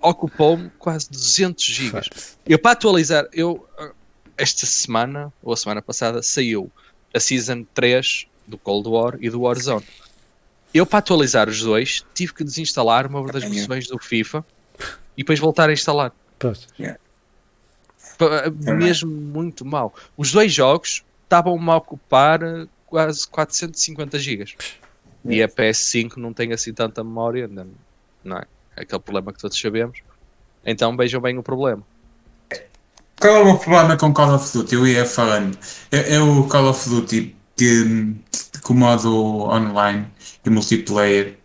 [0.00, 2.00] ocupou-me quase 200 GB.
[2.46, 3.92] Eu para atualizar, eu uh,
[4.36, 6.70] esta semana, ou a semana passada, saiu
[7.12, 9.84] a Season 3 do Cold War e do Warzone.
[10.72, 14.44] Eu para atualizar os dois tive que desinstalar uma das versões do FIFA
[15.16, 16.12] e depois voltar a instalar.
[16.78, 16.98] Yeah.
[18.76, 19.94] Mesmo muito mal.
[20.16, 22.40] Os dois jogos estavam a ocupar
[22.86, 24.18] quase 450
[25.24, 27.48] E a PS5 não tem assim tanta memória,
[28.24, 28.40] não é?
[28.76, 28.82] é?
[28.82, 29.98] Aquele problema que todos sabemos.
[30.64, 31.82] Então vejam bem o problema.
[33.20, 34.74] Qual é o meu problema com Call of Duty?
[34.74, 35.56] Eu ia falando.
[35.92, 38.14] É, é o Call of Duty que,
[38.62, 40.06] com o modo online
[40.44, 41.36] e multiplayer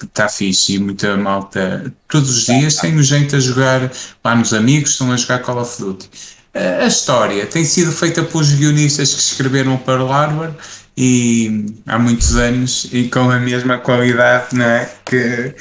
[0.00, 1.92] está é, fixe e muita malta.
[2.08, 3.90] Todos os dias tenho gente a jogar
[4.24, 6.08] lá nos amigos, estão a jogar Call of Duty.
[6.54, 10.54] A história tem sido feita pelos guionistas que escreveram para o Hardware
[10.96, 14.90] e há muitos anos e com a mesma qualidade não é?
[15.04, 15.54] que,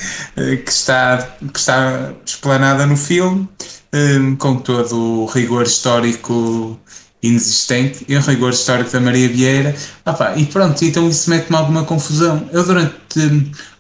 [0.57, 1.17] que, está,
[1.53, 3.47] que está explanada no filme,
[3.93, 6.79] um, com todo o rigor histórico
[7.21, 9.75] inexistente e o rigor histórico da Maria Vieira.
[10.05, 12.49] Ah, pá, e pronto, então isso mete-me alguma confusão.
[12.51, 12.95] Eu durante.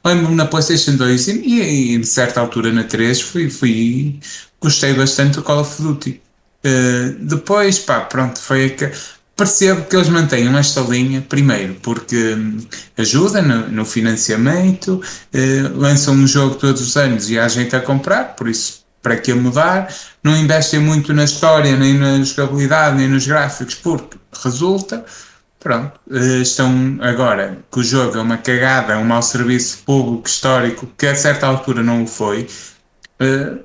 [0.03, 4.19] Lembro-me na PlayStation 2 e, e, em certa altura na 3 fui, fui
[4.59, 6.21] gostei bastante do Call of Duty.
[6.63, 8.91] Uh, depois, pá, pronto, foi a,
[9.35, 12.59] percebo que eles mantenham esta linha, primeiro, porque hum,
[12.97, 15.01] ajuda no, no financiamento,
[15.33, 19.17] uh, lançam um jogo todos os anos e há gente a comprar, por isso, para
[19.17, 19.93] que mudar?
[20.23, 25.03] Não investem muito na história, nem na jogabilidade, nem nos gráficos, porque resulta.
[25.59, 30.27] Pronto, uh, estão agora que o jogo é uma cagada, é um mau serviço público
[30.27, 32.47] histórico, que a certa altura não o foi.
[33.19, 33.63] Uh,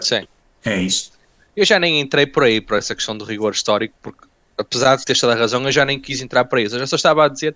[0.00, 0.26] Sim.
[0.64, 1.12] É isto.
[1.56, 4.26] Eu já nem entrei por aí, por essa questão do rigor histórico, porque
[4.62, 6.74] apesar de ter toda a razão, eu já nem quis entrar para isso.
[6.74, 7.54] Eu já só estava a dizer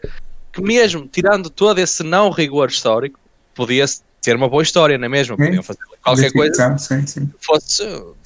[0.53, 3.19] que mesmo tirando todo esse não rigor histórico,
[3.55, 3.85] podia
[4.21, 5.37] ter uma boa história, não é mesmo?
[5.37, 7.27] Podiam fazer qualquer coisa sim, sim.
[7.27, 7.83] que fosse,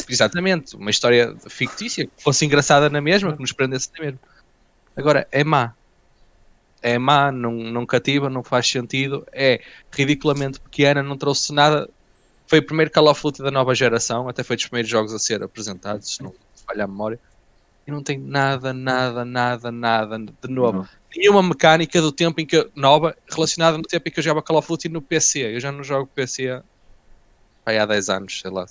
[0.08, 4.20] exatamente, uma história fictícia, que fosse engraçada na mesma, que nos prendesse na mesma.
[4.96, 5.74] Agora, é má.
[6.82, 9.60] É má, não, não cativa, não faz sentido, é
[9.92, 11.88] ridiculamente pequena, não trouxe nada.
[12.46, 15.18] Foi o primeiro Call of Duty da nova geração, até foi dos primeiros jogos a
[15.18, 16.32] ser apresentados, se não
[16.66, 17.20] falhar a memória
[17.86, 20.78] e não tem nada, nada, nada, nada de novo.
[20.78, 20.88] Não.
[21.16, 24.58] Nenhuma mecânica do tempo em que nova relacionada no tempo em que eu jogava Call
[24.58, 25.56] of Duty no PC.
[25.56, 26.62] Eu já não jogo PC
[27.66, 28.66] há 10 anos, sei lá.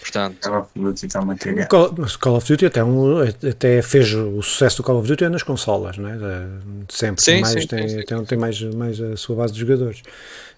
[0.00, 1.46] Portanto, Call of Duty está muito
[1.98, 5.28] Mas Call of Duty até, um, até fez o sucesso do Call of Duty é
[5.28, 6.16] nas consolas, não é?
[6.88, 9.60] Sempre sim, tem, mais, sim, tem, sim, tem, tem, mais, mais a sua base de
[9.60, 10.02] jogadores.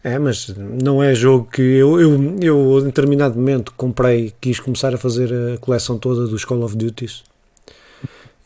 [0.02, 4.94] É, mas não é jogo que eu, eu, eu, em determinado momento, comprei, quis começar
[4.94, 7.24] a fazer a coleção toda dos Call of Duties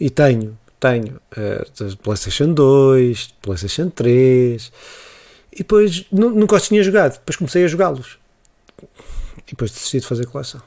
[0.01, 4.72] e tenho, tenho uh, PlayStation 2, PlayStation 3
[5.53, 7.12] e depois nunca os tinha jogado.
[7.12, 8.18] Depois comecei a jogá-los
[9.47, 10.61] e depois decidi de fazer coleção.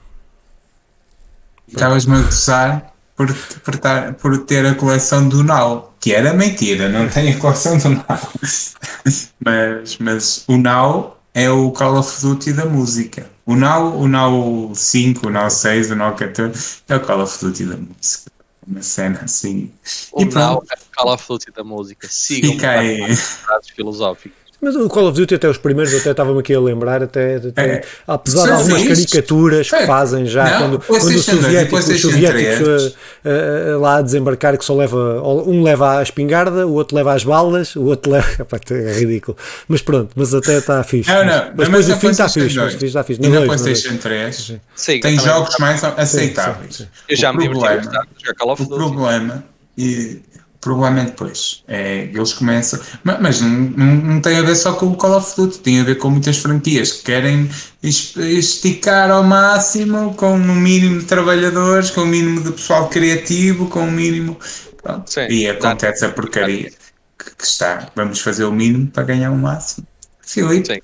[1.68, 6.90] Estavas-me a gozar por, por, tar, por ter a coleção do Now, que era mentira,
[6.90, 8.06] não tenho a coleção do Now.
[9.44, 13.30] mas, mas o Now é o Call of Duty da música.
[13.46, 17.40] O Now, o Now 5, o Now 6, o Now 14 é o Call of
[17.46, 18.32] Duty da música.
[18.68, 19.72] uma cena assim.
[20.12, 20.66] O E Now pronto.
[20.72, 22.08] é o Call of Duty da música.
[22.10, 23.16] Sigam Fica aí.
[23.16, 24.45] frases filosóficas.
[24.66, 27.62] Mas o Call of Duty, até os primeiros, até estava-me aqui a lembrar, até, até-
[27.66, 27.84] É.
[28.08, 28.88] apesar de algumas sim.
[28.88, 29.86] caricaturas que É.
[29.86, 32.96] fazem já, Não, quando, quando os PlayStation 2 soviéticos, os soviéticos 3.
[33.26, 37.14] eh, eh, lá a desembarcar, que só leva, um leva a espingarda, o outro leva
[37.14, 38.26] as balas, o outro leva.
[38.72, 39.38] É ridículo.
[39.68, 41.12] Mas pronto, mas até está fixe.
[41.12, 43.22] Não, não, mas, mas depois o fim está fixe, mas 2 o fim está fixe.
[43.22, 43.46] E No na.
[43.46, 46.76] PlayStation 3 Sim, tem jogos mais aceitáveis.
[46.78, 46.90] sim, sim.
[47.08, 48.06] Eu já O me diverti a jogar
[48.40, 49.44] Call of O problema,
[49.78, 50.22] e
[50.66, 54.88] provavelmente depois, é, eles começam, ma- mas, não, não, não tem a ver só com
[54.88, 57.48] o Call of Duty, tem a ver com muitas franquias que querem
[57.84, 63.70] es- esticar ao máximo, com no mínimo de trabalhadores, com o mínimo de pessoal criativo,
[63.70, 64.40] com o mínimo.
[64.82, 65.08] Pronto.
[65.12, 66.72] Sim, e acontece a porcaria
[67.18, 67.88] que, que está.
[67.96, 69.86] Vamos fazer o mínimo para ganhar o máximo.
[70.22, 70.80] Filipe, Sim,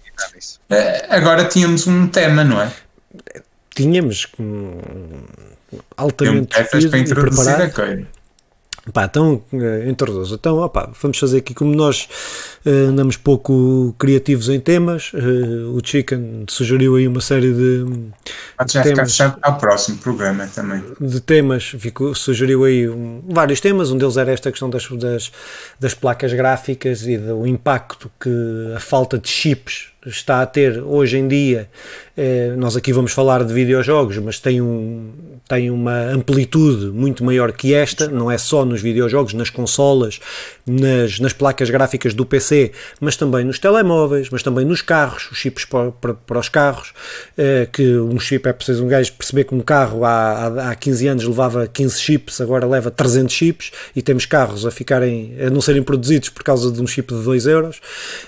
[0.69, 2.71] eh, agora tínhamos um tema, não é?
[3.73, 5.25] Tínhamos Tínhamos
[5.97, 6.53] altamente
[6.89, 8.07] para introduzir a coisa.
[8.91, 9.85] Pá, então, eh.
[9.87, 12.09] Então, opá, vamos fazer aqui, como nós
[12.65, 15.19] eh, andamos pouco criativos em temas, eh,
[15.71, 17.85] o Chicken sugeriu aí uma série de,
[18.57, 20.81] Pode já ficar fechado ao próximo programa também.
[20.99, 25.31] de temas, ficou, sugeriu aí um- vários temas, um deles era esta questão das, das,
[25.79, 31.17] das placas gráficas e do impacto que a falta de chips está a ter hoje
[31.17, 31.69] em dia.
[32.17, 35.11] Eh, nós aqui vamos falar de videojogos, mas tem, um,
[35.47, 40.19] tem uma amplitude muito maior que esta, não é só nos videojogos, nas consolas,
[40.65, 45.37] nas, nas placas gráficas do PC, mas também nos telemóveis, mas também nos carros, os
[45.37, 46.93] chips para, para, para os carros,
[47.37, 50.75] eh, que um chip é preciso um gajo perceber que um carro há, há, há
[50.75, 55.49] 15 anos levava 15 chips, agora leva 300 chips e temos carros a ficarem, a
[55.49, 57.79] não serem produzidos por causa de um chip de 2 euros.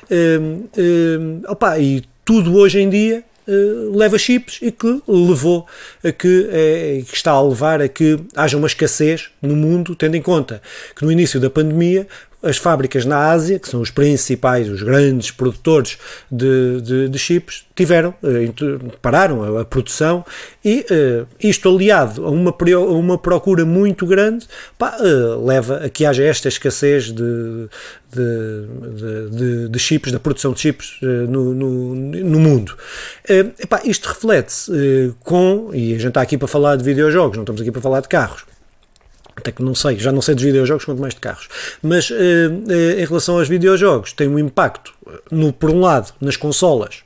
[0.09, 1.41] Hum, hum,
[1.80, 3.51] e tudo hoje em dia eh,
[3.93, 5.68] leva chips e que levou
[6.03, 10.16] a que, eh, que está a levar a que haja uma escassez no mundo, tendo
[10.16, 10.61] em conta
[10.95, 12.07] que no início da pandemia
[12.43, 15.97] as fábricas na Ásia, que são os principais, os grandes produtores
[16.29, 18.51] de, de, de chips, tiveram, eh,
[19.01, 20.23] pararam a, produção
[20.63, 24.45] e eh, isto aliado a uma, a uma procura muito grande
[24.77, 25.03] pá, eh,
[25.43, 27.67] leva a que haja esta escassez de,
[28.11, 32.75] de, de, de- chips, da produção de chips no, no, no mundo.
[33.59, 37.61] Epá, isto reflete-se com, e a gente está aqui para falar de videojogos, não estamos
[37.61, 38.45] aqui para falar de carros,
[39.43, 41.49] até que não sei, já não sei dos videojogos quanto mais de carros,
[41.81, 42.15] mas eh,
[42.69, 44.93] eh, em relação aos videojogos tem um impacto,
[45.32, 47.04] no, por um lado, nas consolas,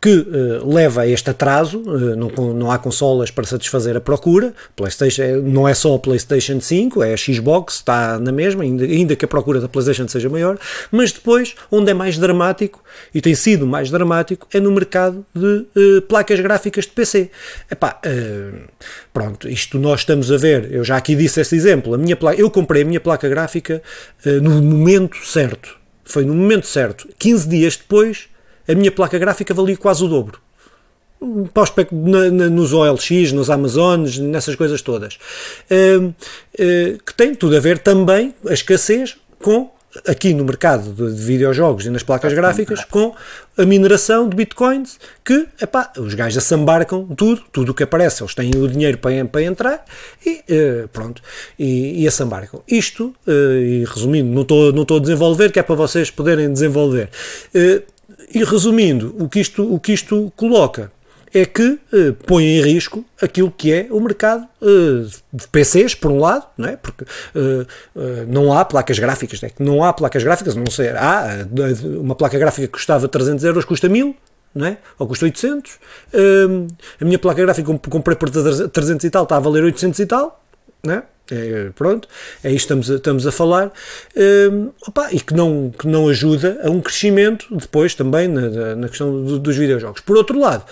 [0.00, 4.52] que eh, leva a este atraso, eh, não, não há consolas para satisfazer a procura,
[4.74, 9.16] PlayStation, não é só a PlayStation 5, é a Xbox, está na mesma, ainda, ainda
[9.16, 10.58] que a procura da PlayStation seja maior,
[10.90, 12.82] mas depois, onde é mais dramático,
[13.14, 17.30] e tem sido mais dramático, é no mercado de eh, placas gráficas de PC.
[17.70, 18.00] Epá,
[19.12, 22.40] pronto, isto nós estamos a ver, eu já aqui disse esse exemplo, a minha placa,
[22.40, 23.82] eu comprei a minha placa gráfica
[24.24, 28.28] no momento certo, foi no momento certo, 15 dias depois,
[28.68, 30.38] a minha placa gráfica valia quase o dobro
[31.54, 35.18] para o espec- na- na- nos OLX, nos Amazones, nessas coisas todas.
[35.70, 36.12] Hum,
[36.58, 39.70] eh, que tem tudo a ver também, a escassez, com,
[40.06, 43.14] aqui no mercado de, de videojogos e nas placas gráficas, com
[43.56, 48.34] a mineração de bitcoins, que, epá, os gajos assambarcam tudo, tudo o que aparece, eles
[48.34, 49.84] têm o dinheiro para, para entrar
[50.24, 51.22] e eh, pronto,
[51.58, 52.62] e, e assambarcam.
[52.66, 56.50] Isto, eh, e resumindo, não estou não estou a desenvolver, que é para vocês poderem
[56.52, 57.10] desenvolver.
[57.54, 57.82] Eh,
[58.34, 60.90] e resumindo, o que isto, o que isto coloca
[61.34, 66.10] é que eh, põe em risco aquilo que é o mercado eh, de PCs, por
[66.10, 66.76] um lado, não é?
[66.76, 67.04] porque
[67.34, 67.66] eh,
[67.96, 71.86] eh, não há placas gráficas, é que não há placas gráficas, não sei, há eh,
[71.98, 74.14] uma placa gráfica que custava 300 euros, custa 1000,
[74.54, 74.78] não é?
[74.98, 75.78] ou custa 800.
[76.12, 76.18] Eh,
[77.00, 80.41] a minha placa gráfica comprei por 300 e tal, está a valer 800 e tal,
[80.82, 81.02] não é?
[81.30, 82.06] É, pronto,
[82.44, 83.72] é isto que estamos a, estamos a falar,
[84.14, 88.88] Hum, opa, e que não, que não ajuda a um crescimento depois também na, na-
[88.88, 90.00] questão do- dos videojogos.
[90.02, 90.64] Por outro lado,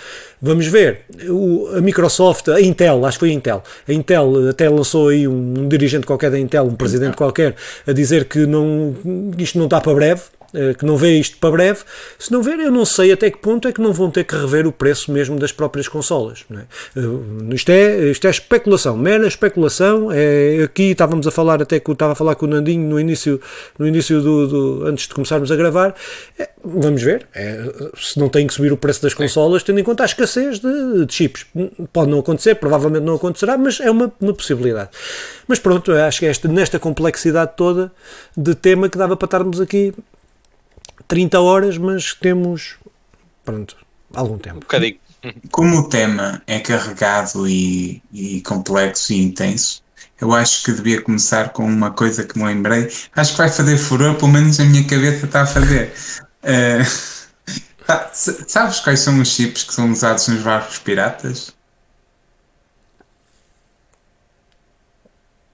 [0.43, 4.69] vamos ver, o- a Microsoft, a Intel, acho que foi a Intel, a Intel até
[4.69, 7.55] lançou aí um, um dirigente qualquer da Intel, um presidente qualquer,
[7.87, 8.95] a dizer que não,
[9.39, 10.21] isto não está para breve,
[10.79, 11.81] que não vê isto para breve,
[12.19, 14.35] se não ver, eu não sei até que ponto é que não vão ter que
[14.35, 16.45] rever o preço mesmo das próprias consolas.
[16.49, 16.63] Não é?
[16.97, 20.11] Eh, Isto, é, isto é especulação, mera especulação.
[20.13, 22.99] É, aqui estávamos a falar, até que eu estava a falar com o Nandinho no
[22.99, 23.41] início,
[23.79, 25.95] no início do, do- antes de começarmos a gravar.
[26.39, 27.63] É, vamos ver é,
[27.97, 31.05] se não tem que subir o preço das consolas, tendo em conta a escassez de,
[31.07, 31.47] de chips.
[31.93, 34.91] Pode não acontecer, provavelmente não acontecerá, mas é uma, uma possibilidade.
[35.47, 37.91] Mas pronto, acho que é esta, nesta complexidade toda
[38.37, 39.93] de tema que dava para estarmos aqui
[41.09, 42.77] 30 horas, mas temos
[43.45, 43.77] pronto,
[44.15, 44.61] algum Um tempo.
[44.61, 44.99] bocadinho.
[45.51, 49.83] Como o tema é carregado e, e complexo e intenso,
[50.21, 52.89] eu acho que devia começar com uma coisa que me lembrei.
[53.15, 55.93] Acho que vai fazer furor, pelo menos a minha cabeça está a fazer.
[56.43, 56.83] Uh,
[58.49, 61.55] sabes quais são os chips que são usados nos barcos piratas?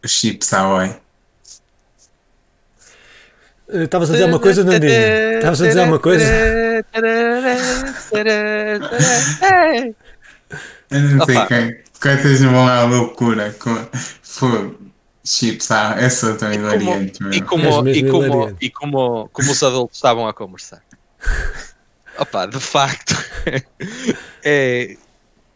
[0.05, 1.01] Os chips Aoi.
[3.69, 4.93] Estavas a dizer uma coisa, Nandinho?
[4.93, 6.25] Estavas a dizer uma coisa?
[10.91, 11.87] Eu não sei quem.
[12.01, 13.75] Coisas vão à loucura com
[14.23, 14.87] fogo.
[15.25, 17.19] Chips, ah, essa também variante.
[17.33, 20.81] E como, e como, e como, como os adultos estavam a conversar.
[22.17, 23.15] Opa, de facto,
[24.45, 24.97] é,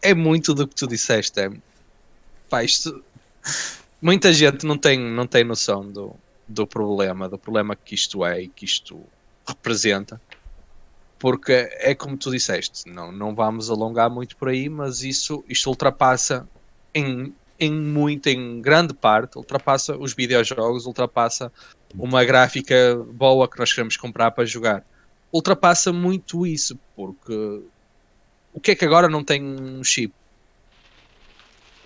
[0.03, 1.39] é muito do que tu disseste.
[1.39, 1.51] É,
[2.49, 3.01] pá, isto,
[4.03, 6.17] muita gente não tem, não tem noção do,
[6.51, 9.01] do problema, do problema que isto é e que isto
[9.46, 10.20] representa.
[11.18, 15.68] Porque é como tu disseste, não, não vamos alongar muito por aí, mas isso isto
[15.68, 16.48] ultrapassa
[16.94, 21.53] em, em muito, em grande parte, ultrapassa os videojogos, ultrapassa
[21.94, 24.84] uma gráfica boa que nós queremos comprar para jogar.
[25.32, 27.62] Ultrapassa muito isso, porque
[28.53, 30.12] o que é que agora não tem um chip?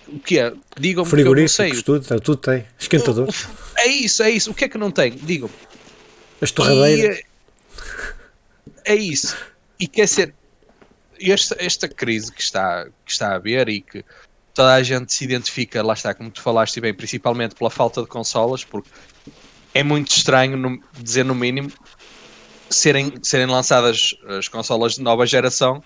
[0.08, 0.52] O que é?
[0.78, 1.82] Digam-me que eu não sei.
[1.82, 2.66] Tudo, tudo tem.
[2.78, 3.28] Esquentador.
[3.76, 4.50] É isso, é isso.
[4.50, 5.12] O que é que não tem?
[5.12, 5.54] Digam-me.
[6.40, 7.18] As torradeiras.
[7.18, 7.24] E,
[8.84, 9.36] é isso.
[9.78, 10.34] E quer ser.
[11.20, 14.04] Esta, esta crise que está, que está a haver e que
[14.52, 18.08] toda a gente se identifica, lá está, como tu falaste bem, principalmente pela falta de
[18.08, 18.90] consolas, porque
[19.72, 21.72] é muito estranho, no, dizer no mínimo,
[22.68, 25.82] serem, serem lançadas as consolas de nova geração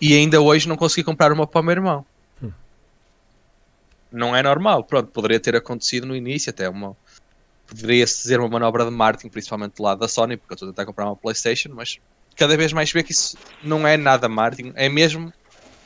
[0.00, 2.06] e ainda hoje não consegui comprar uma para o meu irmão
[4.12, 4.84] não é normal.
[4.84, 6.96] Pronto, poderia ter acontecido no início, até uma.
[7.66, 10.72] Poderia-se dizer uma manobra de marketing, principalmente do lado da Sony, porque eu estou a
[10.72, 11.98] tentar comprar uma PlayStation, mas
[12.36, 15.32] cada vez mais vê que isso não é nada marketing, é mesmo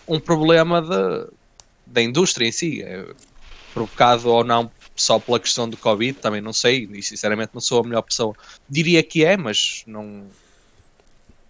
[0.09, 1.31] um problema de,
[1.87, 2.83] da indústria em si.
[2.83, 3.07] É
[3.73, 7.81] provocado ou não só pela questão do Covid, também não sei, e sinceramente não sou
[7.81, 8.35] a melhor pessoa.
[8.67, 10.31] Diria que é, mas não,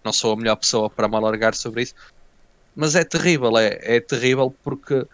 [0.03, 1.93] não sou a melhor pessoa para me alargar sobre isso.
[2.75, 5.07] Mas é terrível, é, é terrível porque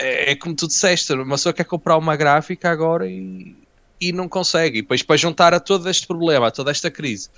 [0.00, 3.54] é, é, como tu disseste, uma pessoa quer comprar uma gráfica agora e,
[4.00, 4.78] e não consegue.
[4.78, 7.28] E depois para juntar a todo este problema, a toda esta crise,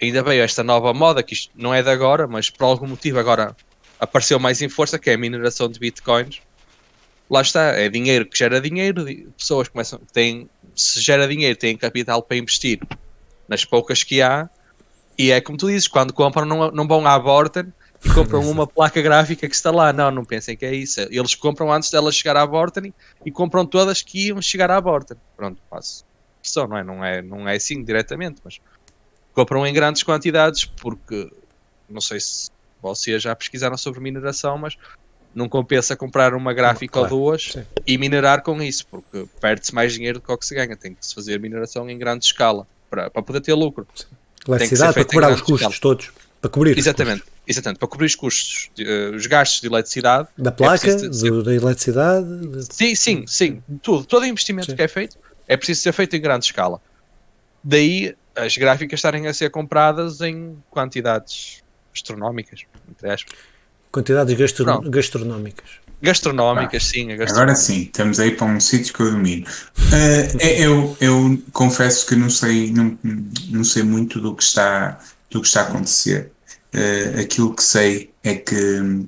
[0.00, 3.18] ainda veio esta nova moda, que isto não é de agora, mas por algum motivo
[3.18, 3.56] agora
[3.98, 6.40] apareceu mais em força, que é a mineração de bitcoins.
[7.28, 9.04] Lá está, é dinheiro que gera dinheiro,
[9.36, 12.78] pessoas começam, têm, se gera dinheiro, têm capital para investir
[13.48, 14.48] nas poucas que há,
[15.18, 17.72] e é como tu dizes, quando compram não, não vão à Vorten
[18.04, 19.92] e compram uma placa gráfica que está lá.
[19.92, 21.00] Não, não pensem que é isso.
[21.10, 22.92] Eles compram antes dela chegar à Vorten
[23.24, 25.16] e compram todas que iam chegar à Vorten.
[25.36, 26.04] Pronto, passo.
[26.42, 26.84] Só, não é?
[26.84, 28.60] Não é, não é assim diretamente, mas
[29.32, 31.30] compram em grandes quantidades porque
[31.88, 32.50] não sei se
[32.82, 34.76] vocês já pesquisaram sobre mineração, mas
[35.34, 37.64] não compensa comprar uma gráfica claro, ou duas sim.
[37.86, 40.76] e minerar com isso, porque perde-se mais dinheiro do que o que se ganha.
[40.76, 43.86] Tem que se fazer mineração em grande escala para, para poder ter lucro.
[44.46, 45.80] Eletricidade para cobrar os custos escala.
[45.80, 46.12] todos.
[46.44, 47.22] Para cobrir Exatamente.
[47.48, 50.28] Exatamente, para cobrir os custos, uh, os gastos de eletricidade.
[50.36, 52.26] Da placa, é do, da eletricidade?
[52.70, 53.62] Sim, sim, sim.
[53.82, 54.04] Tudo.
[54.04, 54.76] Todo investimento sim.
[54.76, 55.16] que é feito
[55.48, 56.82] é preciso ser feito em grande escala.
[57.62, 61.62] Daí as gráficas estarem a ser compradas em quantidades
[61.94, 63.38] astronómicas, entre aspas.
[63.90, 65.70] Quantidades gastro gastronómicas.
[66.02, 67.12] Gastronómicas, ah, sim.
[67.12, 69.46] Agora sim, estamos aí para um sítio que eu domino.
[69.78, 72.98] Uh, eu, eu confesso que não sei, não,
[73.48, 76.33] não sei muito do que está, do que está a acontecer.
[76.74, 79.06] Uh, aquilo que sei é que hum,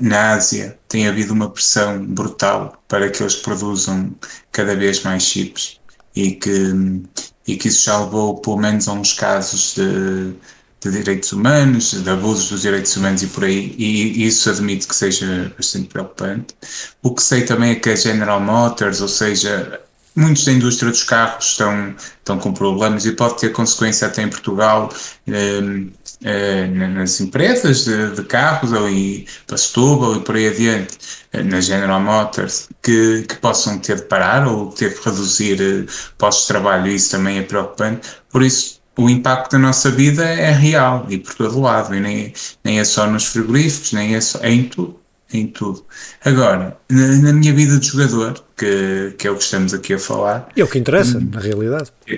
[0.00, 4.12] na Ásia tem havido uma pressão brutal para que eles produzam
[4.50, 5.80] cada vez mais chips
[6.14, 7.04] e que, hum,
[7.46, 10.32] e que isso já levou pelo menos a uns casos de,
[10.80, 14.96] de direitos humanos, de abusos dos direitos humanos e por aí, e isso admito que
[14.96, 16.54] seja bastante preocupante.
[17.02, 19.80] O que sei também é que a General Motors, ou seja,
[20.16, 24.28] muitos da indústria dos carros estão, estão com problemas e pode ter consequência até em
[24.28, 24.90] Portugal.
[25.28, 25.90] Um,
[26.26, 30.98] eh, nas empresas de, de carros ali para Setúbal e por aí adiante,
[31.32, 35.86] eh, na General Motors, que, que possam ter de parar ou ter de reduzir eh,
[36.18, 38.08] postos de trabalho, isso também é preocupante.
[38.28, 42.32] Por isso, o impacto da nossa vida é real e por todo lado, e nem,
[42.64, 44.98] nem é só nos frigoríficos, nem é só, é em tudo.
[45.32, 45.84] Em tudo.
[46.24, 49.98] Agora, na, na minha vida de jogador, que, que é o que estamos aqui a
[49.98, 50.48] falar.
[50.56, 51.92] E é o que interessa, hum, na realidade.
[52.04, 52.16] Que,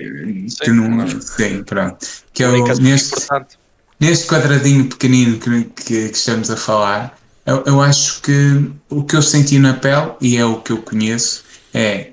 [0.61, 2.05] que não, sim, pronto.
[2.31, 3.15] Que é o, neste,
[3.99, 9.15] neste quadradinho pequenino que, que, que estamos a falar, eu, eu, acho que o que
[9.15, 11.43] eu senti na pele, e é o que eu conheço,
[11.73, 12.11] é.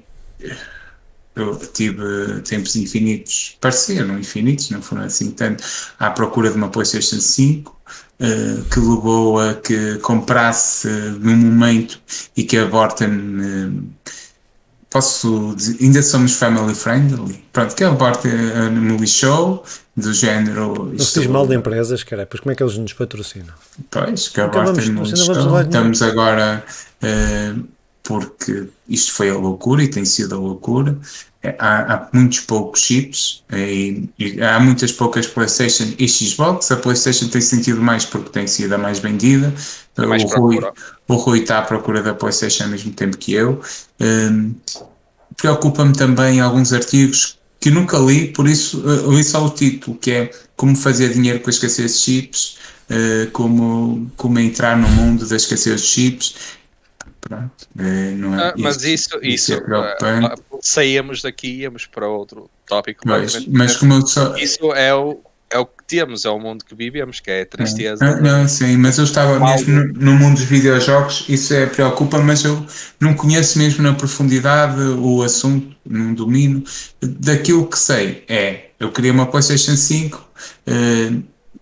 [1.35, 5.63] Eu tive tempos infinitos, pareceram infinitos, não foram assim tanto,
[5.99, 7.77] à procura de uma PlayStation 5,
[8.21, 10.89] uh, que levou a que comprasse
[11.21, 12.01] num momento
[12.35, 13.85] e que a Vorten uh,
[14.97, 17.45] posso dizer, ainda somos family friendly.
[17.53, 19.63] Pronto, que a Vorten uh, me lixou
[19.95, 20.87] do género.
[20.87, 23.55] Não se diz mal de empresas, cara, pois como é que eles nos patrocinam?
[23.91, 25.61] Pois, que a me lixou.
[25.61, 26.65] Estamos agora.
[27.03, 30.97] Uh, porque isto foi a loucura e tem sido a loucura.
[31.47, 36.73] É, há, há muitos poucos chips e, e, há muitas poucas PlayStation e Xbox.
[36.73, 39.55] A PlayStation tem sentido mais porque tem sido a mais vendida.
[39.97, 40.59] Mais o, Rui,
[41.07, 43.61] o Rui está à procura da PlayStation ao mesmo tempo que eu.
[44.01, 44.55] Um,
[45.37, 50.11] Preocupa-me também alguns artigos que nunca li, por isso uh, li só o título, que
[50.11, 52.57] é Como fazer dinheiro com a escassez de chips,
[52.91, 56.35] uh, como, como entrar no mundo da escassez de chips
[57.29, 62.09] Pronto, é, não é, ah, mas isso, isso, isso é saíamos daqui e íamos para
[62.09, 63.03] outro tópico.
[63.05, 64.37] Mas, mas como só...
[64.37, 65.21] Isso é o,
[65.51, 68.05] é o que temos, é o mundo que vivemos, que é a tristeza.
[68.05, 68.21] É.
[68.21, 72.45] Não, sim, mas eu estava mesmo no, no, mundo dos videojogos, isso é, preocupa, mas
[72.45, 72.65] eu
[73.01, 76.63] não conheço mesmo na profundidade o assunto, não domino.
[77.01, 80.29] Daquilo que sei é, eu queria uma PlayStation 5,
[80.67, 81.13] eh,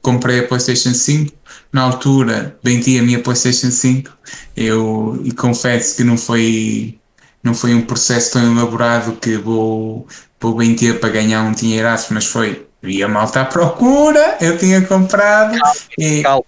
[0.03, 1.34] comprei a PlayStation 5,
[1.75, 4.09] na altura vendi a minha PlayStation 5
[4.57, 6.97] eu, e confesso que não foi,
[7.43, 10.07] não foi um processo tão elaborado que vou,
[10.41, 14.81] vou vender para ganhar um dinheiraço, mas foi, vi a malta à procura, eu tinha
[14.83, 16.45] comprado calma, e, calma.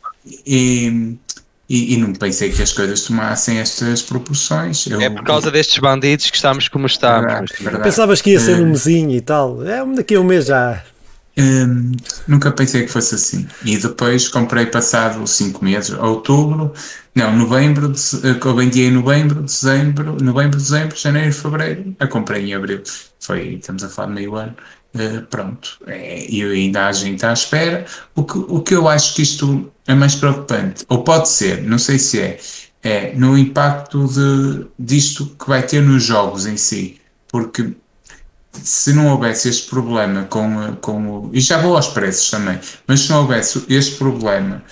[0.46, 1.16] E,
[1.68, 4.86] e, e, não pensei que as coisas tomassem estas proporções.
[4.86, 7.26] Eu, é por causa destes bandidos que estamos como estamos.
[7.26, 7.82] Verdade, verdade.
[7.82, 9.66] Pensavas que ia ser um mesinho e tal.
[9.66, 10.84] É, daqui a um mês já.
[11.38, 11.92] Hum,
[12.26, 13.46] nunca pensei que fosse assim.
[13.64, 16.72] E depois comprei passado 5 meses, outubro,
[17.14, 17.92] não, novembro,
[18.24, 22.82] eh, eu vendi em novembro, dezembro, novembro, dezembro, janeiro, fevereiro, a comprei em abril.
[23.18, 24.54] Foi, estamos a falar de meio ano.
[24.94, 27.86] Uh, pronto, é, e ainda a gente à espera.
[28.14, 31.78] O que, o que eu acho que isto é mais preocupante, ou pode ser, não
[31.78, 32.38] sei se é,
[32.82, 37.00] é no impacto de, disto que vai ter nos jogos em si.
[37.28, 37.74] Porque
[38.62, 43.10] se não houvesse este problema com, com e já vou aos preços também, mas se
[43.10, 44.62] não houvesse este problema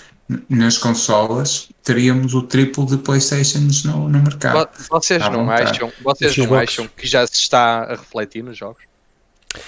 [0.49, 4.68] nas consolas, teríamos o triplo de Playstations no, no mercado.
[4.89, 8.82] Vocês, não acham, vocês não acham que já se está a refletir nos jogos?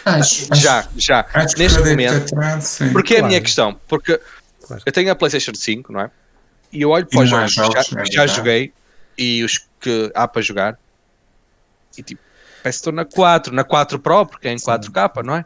[0.05, 1.27] Acho, já, acho, já.
[1.33, 2.35] Acho Neste momento.
[2.35, 3.23] Atrás, porque claro.
[3.23, 3.79] é a minha questão.
[3.87, 4.21] Porque
[4.67, 4.83] claro.
[4.85, 6.11] eu tenho a PlayStation 5, não é?
[6.73, 8.73] E eu olho para os jogos, jogos que já, é já joguei
[9.17, 10.79] e os que há para jogar.
[11.97, 12.21] E tipo,
[12.71, 15.45] que estou na 4, na 4 Pro, porque é em 4K, não é?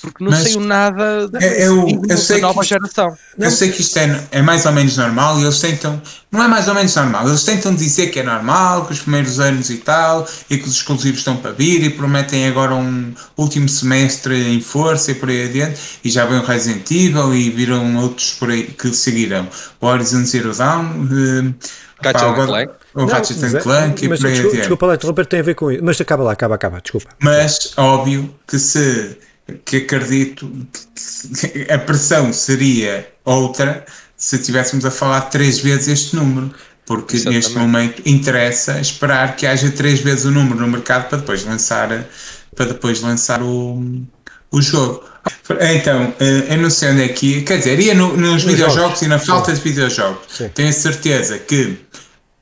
[0.00, 3.16] Porque não Mas saiu nada é, eu, eu sei nova que, geração.
[3.38, 6.48] Eu sei que isto é, é mais ou menos normal e eles tentam, não é
[6.48, 9.76] mais ou menos normal, eles tentam dizer que é normal, que os primeiros anos e
[9.76, 14.60] tal, e que os exclusivos estão para vir e prometem agora um último semestre em
[14.60, 18.50] força e por aí adiante, e já vem o Resident Evil e viram outros por
[18.50, 19.48] aí que seguirão.
[19.80, 21.54] O Horizon Zero Dawn, uh,
[22.02, 22.72] Ratchet Clank.
[22.94, 25.84] O Ratchet Clank e por aí desculpa, desculpa lá, interromper, tem a ver com isso.
[25.84, 27.08] Mas acaba lá, acaba, acaba, desculpa.
[27.20, 29.16] Mas, óbvio que se
[29.64, 30.50] que acredito
[30.94, 33.84] que a pressão seria outra
[34.16, 36.50] se estivéssemos a falar três vezes este número,
[36.86, 37.44] porque Exatamente.
[37.44, 42.06] neste momento interessa esperar que haja três vezes o número no mercado para depois lançar,
[42.54, 44.02] para depois lançar o,
[44.50, 45.04] o jogo.
[45.74, 49.00] Então, eh, eu não sei onde é que ia, quer dizer, ia no, nos videojogos
[49.02, 50.22] e na falta de videojogos.
[50.28, 50.50] Sim.
[50.54, 51.78] Tenho certeza que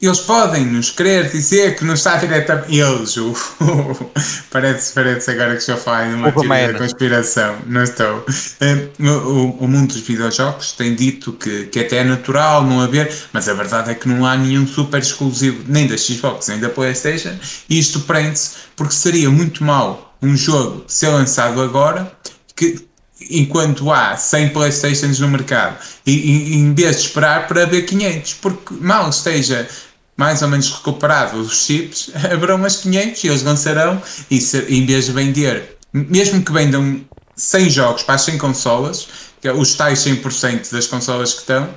[0.07, 2.77] eles podem nos querer dizer que não está diretamente.
[2.77, 4.11] Eles, o, o,
[4.51, 7.57] parece, parece agora que a falar de uma teoria da conspiração.
[7.67, 8.27] Não estou.
[8.61, 13.15] Eh, o, o, mundo dos videojogos tem dito que, que até é natural não haver,
[13.33, 16.69] mas a verdade é que não há nenhum super exclusivo, nem da Xbox, nem da
[16.69, 17.37] PlayStation,
[17.69, 22.11] e isto prende-se porque seria muito mal um jogo ser lançado agora
[22.57, 22.87] que
[23.31, 28.35] enquanto há 100 Playstations no mercado e, e, em vez de esperar para haver 500,
[28.35, 29.69] porque mal esteja
[30.17, 34.85] mais ou menos recuperado os chips, haverão umas 500 e eles lançarão e se, em
[34.85, 37.01] vez de vender, mesmo que vendam
[37.37, 39.09] 100 jogos para as 100 consolas,
[39.41, 41.69] que é os tais 100% das consolas que estão,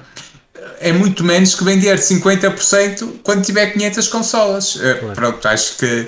[0.80, 4.80] é muito menos que vender 50% quando tiver 500 consolas.
[4.82, 5.16] Eh, claro.
[5.16, 6.08] Pronto, acho que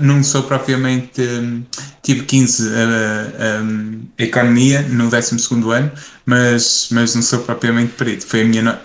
[0.00, 1.20] não sou propriamente.
[1.20, 1.62] Um,
[2.02, 5.36] tive 15 a, a, a economia no 12
[5.72, 5.92] ano,
[6.24, 8.26] mas, mas não sou propriamente perito.
[8.26, 8.80] Foi a minha.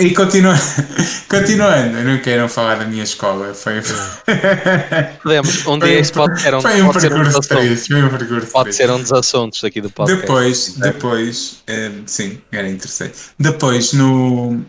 [0.00, 0.54] E continua,
[1.28, 3.52] continuando, eu não quero falar da minha escola.
[3.52, 3.74] Foi,
[5.22, 7.86] Podemos, um dia isso pode ser um, foi um, pode ser um dos assuntos.
[7.86, 10.22] Foi um pode ser um dos assuntos aqui do podcast.
[10.22, 13.16] Depois, depois é, sim, era interessante.
[13.38, 14.64] Depois, no.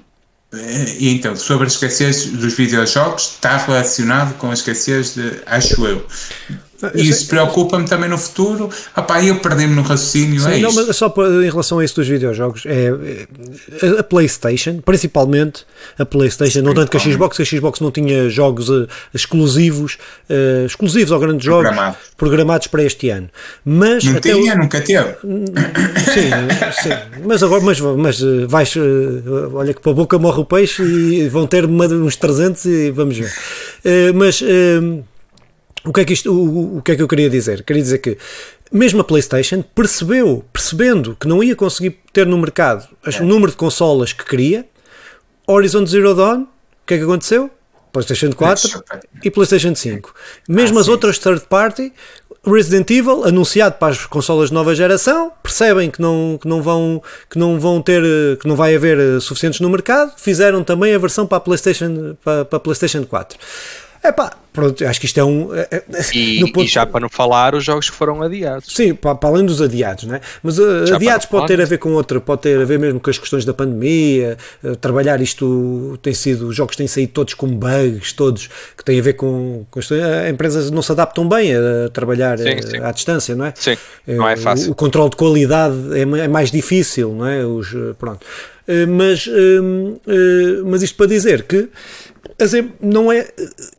[1.00, 5.42] E então, sobre a escassez dos videojogos, está relacionado com escassez de.
[5.46, 6.06] Acho eu.
[6.94, 8.70] E isso preocupa-me também no futuro.
[8.96, 10.40] Apá, eu perdi-me no raciocínio.
[10.42, 11.14] Sim, é não, mas só
[11.44, 12.92] em relação a isso dos videojogos, é,
[13.84, 15.66] é, a PlayStation, principalmente
[15.98, 19.98] a PlayStation, não tanto que a Xbox, que a Xbox não tinha jogos eh, exclusivos,
[20.30, 21.98] eh, exclusivos ou grandes jogos Programados.
[22.16, 23.30] programados para este ano.
[23.66, 25.16] Mas Não até o- tinha, nunca teve.
[26.14, 27.24] Sim, sim.
[27.26, 28.74] Mas agora, mas, mas eh, vais,
[29.54, 32.92] olha que para a boca morre o peixe e vão ter uma- uns 300 e
[32.92, 33.32] vamos ver.
[33.84, 34.80] Eh, Mas eh,
[35.88, 37.64] o que é que isto, o, o que é que eu queria dizer?
[37.64, 38.18] Queria dizer que
[38.72, 43.52] mesmo a PlayStation percebeu, percebendo que não ia conseguir ter no mercado as- o número
[43.52, 44.66] de consolas que queria,
[45.48, 46.48] Horizon Zero Dawn, o
[46.86, 47.50] que é que aconteceu?
[47.92, 48.84] PlayStation 4
[49.24, 50.14] e PlayStation 5.
[50.48, 51.92] Mesmo Ah, as outras third party,
[52.46, 57.02] Resident Evil, anunciado para as consolas de nova geração, percebem que não, que não vão
[57.30, 58.04] que não vão ter
[58.40, 62.16] que não vai haver eh, suficientes no mercado, fizeram também a versão para a PlayStation
[62.24, 63.38] para, para a PlayStation 4.
[64.04, 65.84] Epá, pronto, acho que isto é um é- é-
[66.16, 68.74] E, ponto- e já para não falar os jogos que foram adiados.
[68.74, 70.20] Sim, para, para além dos adiados, né?
[70.42, 73.08] mas uh, adiados pode ter a ver com outra, pode ter a ver mesmo com
[73.08, 77.46] as questões da pandemia, uh, trabalhar isto tem sido, os jogos têm saído todos com
[77.48, 79.96] bugs, todos que têm a ver com, com as uh,
[80.28, 82.78] empresas não se adaptam bem a trabalhar Sim, sim.
[82.82, 83.54] à distância, não é?
[83.56, 83.78] Sim,
[84.08, 84.70] não é fácil.
[84.70, 87.46] O, o controle de qualidade é, é mais difícil, não é?
[87.46, 87.68] Os,
[88.00, 88.26] pronto.
[88.90, 89.30] Mas,
[90.66, 91.70] mas isto para dizer que
[92.82, 93.28] não é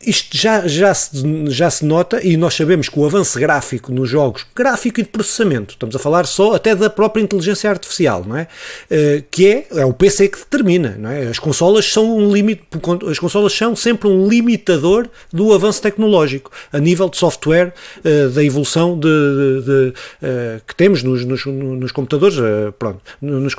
[0.05, 1.09] isto já, já, se,
[1.47, 5.09] já se nota e nós sabemos que o avanço gráfico nos jogos, gráfico e de
[5.09, 8.47] processamento, estamos a falar só até da própria inteligência artificial, não é?
[8.89, 11.27] Eh, que é, é o PC que determina, não é?
[11.27, 12.63] As consolas são um limite,
[13.09, 18.43] as consolas são sempre um limitador do avanço tecnológico a nível de software, eh, da
[18.43, 22.37] evolução de, de- de, eh, que temos nos, nos, nos computadores,
[22.77, 23.55] pronto, nos,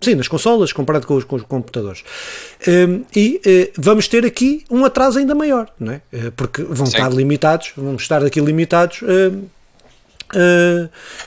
[0.00, 2.02] sim, nas consolas comparado com os, com os computadores.
[2.66, 3.40] Eh, e
[3.76, 6.00] vamos ter aqui um atraso ainda maior, não é?
[6.12, 6.96] Eh, porque vão Sim.
[6.96, 9.00] estar limitados, vamos estar aqui limitados.
[9.04, 9.32] eh,
[10.32, 10.84] Uh,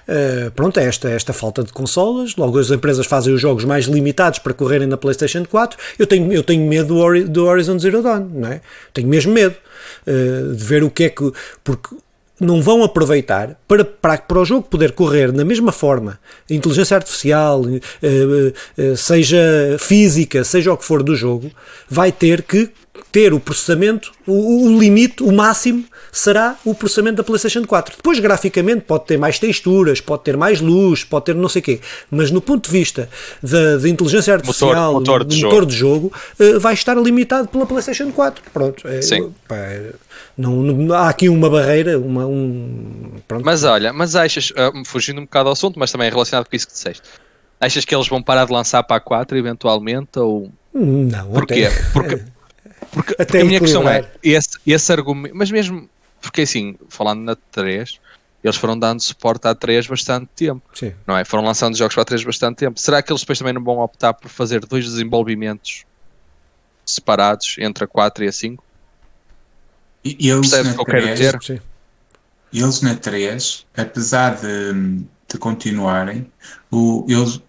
[0.07, 2.37] uh, pronto, é esta, esta falta de consolas.
[2.37, 5.77] Logo, as empresas fazem os jogos mais limitados para correrem na PlayStation 4.
[5.99, 8.61] Eu tenho, eu tenho medo do, Ori- do Horizon Zero Dawn, não é?
[8.93, 9.55] Tenho mesmo medo
[10.07, 11.33] uh, de ver o que é que.
[11.65, 11.93] Porque
[12.39, 16.17] não vão aproveitar para, para, para o jogo poder correr na mesma forma,
[16.49, 21.51] inteligência artificial, uh, uh, seja física, seja o que for do jogo,
[21.89, 22.69] vai ter que
[23.13, 27.95] ter o processamento, o, o limite, o máximo será o processamento da PlayStation 4.
[27.97, 31.63] Depois, graficamente, pode ter mais texturas, pode ter mais luz, pode ter não sei o
[31.63, 31.79] quê,
[32.11, 33.07] mas no ponto de vista
[33.41, 35.65] da, da inteligência artificial, motor do de motor jogo.
[35.71, 38.43] de jogo, eh, vai estar limitado pela PlayStation 4.
[38.51, 38.87] Pronto.
[38.87, 39.31] É, Sim.
[39.47, 39.91] pá, é,
[40.37, 43.11] não, não- há aqui uma barreira, uma, um.
[43.27, 43.45] Pronto.
[43.45, 46.65] Mas olha, mas achas, ah, fugindo um bocado ao assunto, mas também relacionado com isso
[46.67, 47.03] que disseste,
[47.61, 50.17] achas que eles vão parar de lançar para a 4 eventualmente?
[50.19, 51.65] Ou não, porquê?
[51.71, 52.21] até- Porque,
[52.85, 55.89] porque, Até porque a minha questão é, esse, esse argumento, mas mesmo,
[56.21, 57.99] porque assim, falando na 3,
[58.43, 60.93] eles foram dando suporte à 3 bastante tempo, Sim.
[61.07, 61.23] não é?
[61.23, 62.79] Foram lançando jogos para a 3 bastante tempo.
[62.79, 65.85] Será que eles depois também não vão optar por fazer dois desenvolvimentos
[66.85, 68.63] separados entre a 4 e a 5?
[70.03, 71.41] E eles Percebes na o que eu quero 3, dizer?
[71.41, 71.59] Sim.
[72.51, 76.29] eles na 3, apesar de, de continuarem,
[76.69, 77.41] o, eles,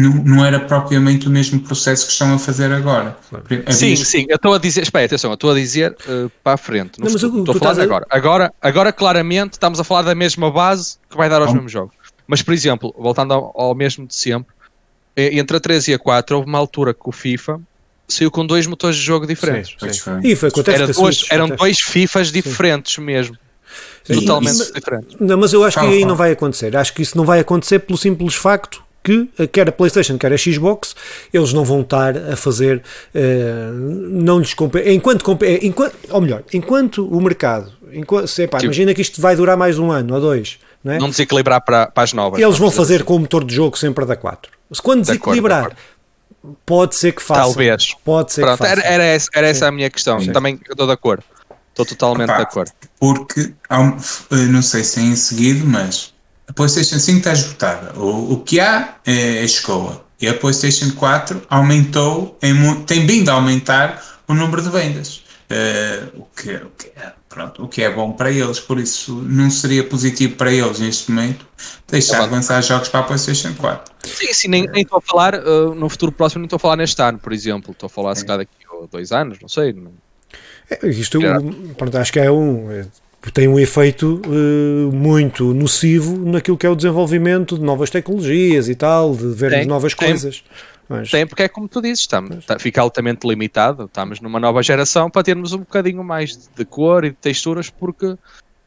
[0.00, 3.16] não, não era propriamente o mesmo processo que estão a fazer agora.
[3.32, 6.54] Havia- Sim, sim, eu estou a dizer, espera, atenção, eu estou a dizer uh, para
[6.54, 8.06] a frente, Não, mas futuro, estou a falar de a- agora.
[8.10, 8.52] agora.
[8.60, 11.54] Agora, claramente, estamos a falar da mesma base que vai dar aos Bom.
[11.54, 11.94] mesmos jogos.
[12.26, 14.52] Mas, por exemplo, voltando ao, ao mesmo de sempre,
[15.16, 17.60] entre a 3 e a 4, houve uma altura que o FIFA
[18.08, 19.74] saiu com dois motores de jogo diferentes.
[19.80, 20.20] Sim, sim.
[20.22, 21.58] E foi acontece Era Switch, eram acontece.
[21.62, 23.36] dois FIFAs diferentes mesmo.
[24.04, 25.16] Sim, Totalmente isso- diferentes.
[25.18, 26.76] Não, mas eu acho que aí não vai acontecer.
[26.76, 30.32] Acho que isso não vai acontecer pelo simples facto que eh, quer a PlayStation, quer
[30.32, 30.94] a Xbox,
[31.32, 32.82] eles não vão estar a fazer,
[33.14, 38.58] eh, não lhes compe- enquanto, eh, enquanto, ou melhor, enquanto o mercado, enquanto, se, epá,
[38.58, 40.98] Tipo- imagina que isto vai durar mais um ano ou dois, não é?
[40.98, 42.40] Não desequilibrar para, para as novas.
[42.40, 43.04] eles vão fazer assim.
[43.04, 44.50] com o motor de jogo sempre a da 4.
[44.72, 45.76] Se quando De acordo, de desequilibrar, acordo.
[46.66, 47.44] pode ser que façam.
[47.44, 47.94] Talvez.
[48.04, 48.82] Pode ser Pronto, que façam.
[48.82, 50.18] era, era essa, era essa a minha questão.
[50.32, 51.22] Também eu estou de acordo.
[51.70, 52.70] Estou totalmente Epá, de acordo.
[52.98, 53.96] Porque, há um-
[54.50, 56.12] não sei se é em seguido, mas
[56.48, 57.98] a PlayStation 5 está esgotada.
[57.98, 60.04] O, o que há é a escola.
[60.20, 65.22] E a PlayStation 4 aumentou, em tem vindo a aumentar o número de vendas.
[65.48, 69.14] Eh, o, que, o, que é, pronto, o que é bom para eles, por isso
[69.14, 71.46] não seria positivo para eles neste momento
[71.86, 73.94] deixar de lançar jogos para a PlayStation 4.
[74.04, 77.00] Sim, sim, nem estou a falar uh, no futuro próximo, nem estou a falar neste
[77.00, 77.72] ano, por exemplo.
[77.72, 79.72] Estou a falar se calhar daqui a dois anos, não sei.
[79.72, 79.92] não-
[80.68, 81.36] É, Isto, Já.
[81.76, 82.68] pronto, acho que é um.
[83.32, 88.74] Tem um efeito eh, muito nocivo naquilo que é o desenvolvimento de novas tecnologias e
[88.74, 90.08] tal, de vermos Tem, novas tem.
[90.08, 90.44] coisas.
[90.88, 93.86] Mas, Tem, porque é como tu dizes, estamos, tá, fica altamente limitado.
[93.86, 98.16] Estamos numa nova geração para termos um bocadinho mais de cor e de texturas, porque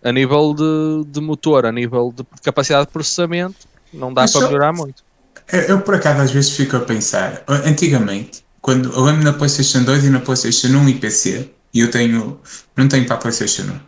[0.03, 4.47] a nível de, de motor, a nível de capacidade de processamento, não dá Mas para
[4.47, 5.03] melhorar muito.
[5.51, 9.84] Eu, eu, por acaso às vezes fico a pensar, antigamente, quando eu lembro na PlayStation
[9.84, 12.39] 2 e na PlayStation 1 e PC, e eu tenho,
[12.76, 13.80] não tenho para a PlayStation 1, eh,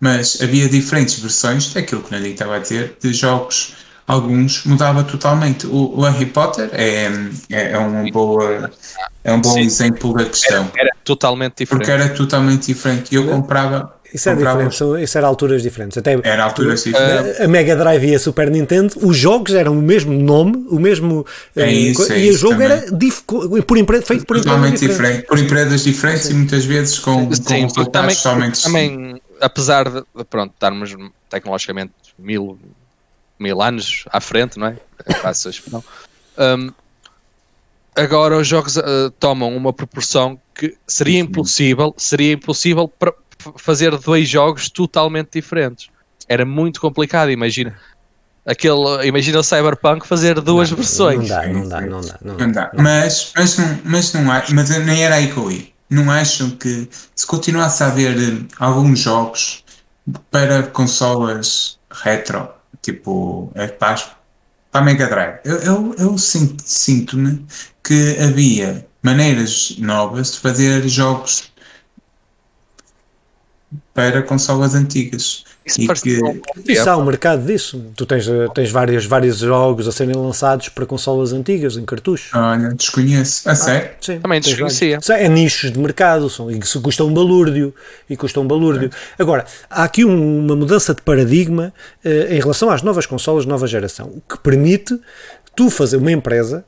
[0.00, 3.74] mas havia diferentes versões daquilo que o estava a dizer, de jogos,
[4.06, 5.66] alguns mudava totalmente.
[5.66, 7.10] O, o Harry Potter é,
[7.50, 8.70] é, é uma boa,
[9.22, 9.60] é um bom Sim.
[9.60, 11.86] exemplo da questão, Era totalmente diferente.
[11.86, 13.12] porque era totalmente diferente.
[13.12, 15.98] E eu comprava, Isso é comprava diferente, são- isso era alturas diferentes.
[15.98, 17.40] Até era alturas diferentes.
[17.40, 21.26] a Mega Drive e a Super Nintendo, os jogos eram o mesmo nome, o mesmo.
[21.56, 22.68] É eh, isso, é e o isso jogo também.
[22.70, 24.88] era por empre- feito por empresas Totalmente diferentes.
[24.96, 29.22] diferente, por empresas diferentes e muitas vezes com, com Sim, porque resultados também, totalmente também,
[29.40, 30.94] apesar de, pronto, estarmos
[31.28, 32.56] tecnologicamente mil,
[33.36, 34.76] mil anos à frente, não é?
[35.04, 35.84] É fácil a expressão.
[36.38, 36.70] Hum,
[37.96, 41.28] agora os jogos ah, tomam uma proporção que seria Uhum.
[41.30, 43.12] impossível, seria impossível para
[43.56, 45.88] fazer dois jogos totalmente diferentes.
[46.28, 47.76] Era muito complicado, imagina.
[48.46, 51.28] Aquele, imagina o Cyberpunk fazer duas Não versões.
[51.28, 52.18] dá, não dá, não dá.
[52.22, 52.70] Não Não dá.
[52.76, 55.66] Mas, mas, não, mas não há, mas nem era aí que eu ia.
[55.88, 59.64] Não acham que se continuasse a haver eh, alguns jogos
[60.30, 62.48] para consolas retro,
[62.82, 63.96] tipo eh, para,
[64.70, 67.46] para a Mega Drive, eu, eu, eu sinto- sinto-me
[67.82, 71.50] que havia maneiras novas de fazer jogos
[73.94, 75.44] para consolas antigas.
[75.64, 76.36] Isso E que- bom
[76.68, 77.82] Isso há um mercado disso.
[77.96, 82.36] Tu tens, eh, tens vários, vários jogos a serem lançados para consolas antigas, em cartucho.
[82.36, 83.48] Olha, desconheço.
[83.48, 83.90] A sério?
[84.00, 84.98] Sim, Também desconhecia.
[85.10, 87.74] É nichos de mercado, são, e isso custa um balúrdio.
[88.10, 88.90] E custa um balúrdio.
[89.18, 91.72] Agora, há aqui um- uma mudança de paradigma
[92.04, 94.98] eh, em relação às novas consolas de nova geração, o que permite
[95.56, 96.62] tu fazer uma empresa.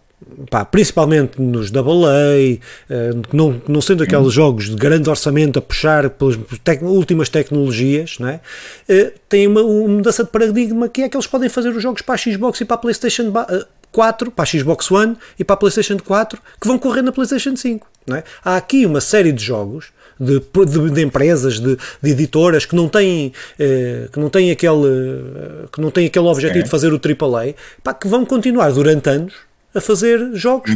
[0.51, 2.59] Pá, principalmente nos AA,
[2.89, 8.17] eh, não, não sendo aqueles jogos de grande orçamento a puxar pelas tec- últimas tecnologias,
[8.19, 8.41] não é?
[8.89, 12.03] Eh, tem uma, uma mudança de paradigma que é que eles podem fazer os jogos
[12.03, 15.45] para a Xbox e para a PlayStation ba- eh, 4, para a Xbox One e
[15.45, 17.87] para a PlayStation 4 que vão correr na PlayStation 5.
[18.07, 18.25] Não é?
[18.45, 19.87] Há aqui uma série de jogos
[20.19, 25.69] de, de, de empresas, de, de editoras que não têm, eh, que não têm aquele,
[25.73, 26.63] que não têm aquele objetivo É.
[26.63, 29.35] de fazer o AAA, pá, que vão continuar durante anos
[29.77, 30.71] a fazer jogos,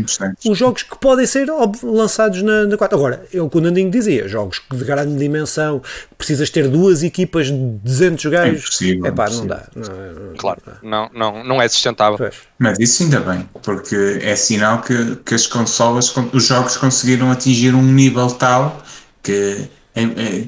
[0.47, 1.47] os jogos que podem ser
[1.83, 2.97] lançados na, na 4.
[2.97, 5.83] Agora, é o que o Nandinho dizia, jogos de grande dimensão,
[6.19, 9.63] precisas ter duas equipas de 200 gajos, impossível, é pá, não dá.
[9.75, 12.19] Não, Claro, não, não, não é sustentável.
[12.19, 12.35] Pois.
[12.59, 17.31] Mas isso ainda bem, porque é sinal que, que as consolas, con- os jogos conseguiram
[17.31, 18.83] atingir um nível tal
[19.23, 20.45] que, é- é-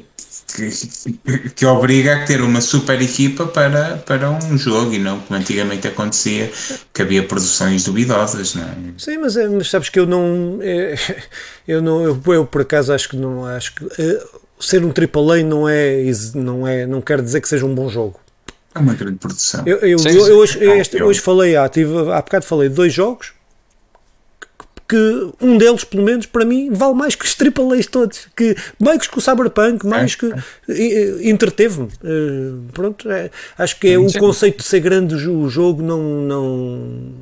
[0.46, 5.38] que, que obriga a ter uma super equipa para, para um jogo e não como
[5.38, 6.50] antigamente acontecia,
[6.92, 8.74] que havia produções duvidosas, não é?
[8.98, 10.58] Sim, mas, é- mas sabes que eu não.
[10.60, 10.94] é,
[11.66, 12.02] eu não.
[12.02, 13.44] Eu, eu, por acaso acho que não.
[13.46, 14.22] Acho que é,
[14.60, 16.02] ser um AAA não é,
[16.34, 16.86] não é.
[16.86, 18.20] Não quer dizer que seja um bom jogo.
[18.74, 19.62] É uma grande produção.
[19.66, 22.68] Eu, eu, Sim, eu- eu hoje, Não, este- hoje falei, ah, tive, há bocado falei
[22.68, 23.32] de dois jogos
[24.92, 28.28] que um deles, pelo menos, para mim, vale mais que os AAAs todos.
[28.36, 30.30] Que, mais que o Cyberpunk, mais que.
[30.68, 31.88] e- e- Entreteve-me.
[32.04, 35.82] Eh, pronto, é, acho que é o conceito de ser grande o jo- o jogo
[35.82, 36.02] não.
[36.02, 37.12] não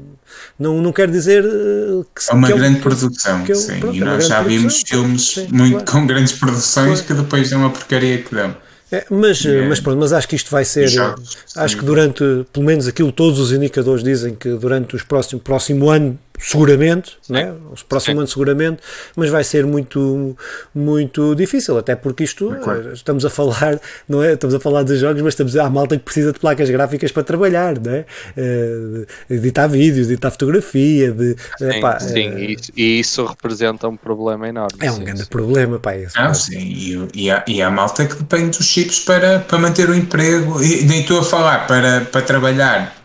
[0.58, 3.80] não, não quer dizer eh, que É uma que o- grande produção, é sim.
[3.80, 5.92] pronto, e é uma nós já vimos filmes Sim, muito claro.
[5.92, 8.54] com grandes produções que depois dão a porcaria que dão.
[8.92, 9.66] É, mas, É.
[9.68, 10.88] mas pronto, mas acho que isto vai ser.
[10.88, 11.80] Jogos, acho sim.
[11.80, 16.18] que durante, pelo menos aquilo todos os indicadores dizem que durante os próximos próximo ano,
[16.40, 17.52] seguramente, né?
[17.52, 18.18] o próximo Sim.
[18.20, 18.82] ano seguramente,
[19.14, 20.36] mas vai ser muito,
[20.74, 22.90] muito difícil, até porque isto Concordo.
[22.90, 24.32] eh, estamos a falar, não é?
[24.32, 27.12] Estamos a falar de jogos, mas estamos a há malta que precisa de placas gráficas
[27.12, 28.04] para trabalhar, é?
[28.36, 33.00] Eh, de editar vídeos, de editar fotografia, de Sim, epá, sim, eh, e, isso- e
[33.00, 34.78] isso representa um problema enorme.
[34.80, 35.28] é um sim, grande sim.
[35.28, 39.00] problema, pá, esse, Ah, sim, e, e, há, e há malta que depende dos chips
[39.00, 42.99] para, para manter o emprego, e nem estou a falar para, para trabalhar.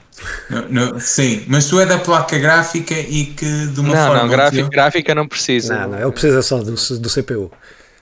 [0.50, 4.22] No- no- sim, mas tu é da placa gráfica e que de uma Não, forma.
[4.24, 5.78] não, gráfica, gráfica não precisa.
[5.82, 7.52] Não, não, ele precisa só do, do CPU.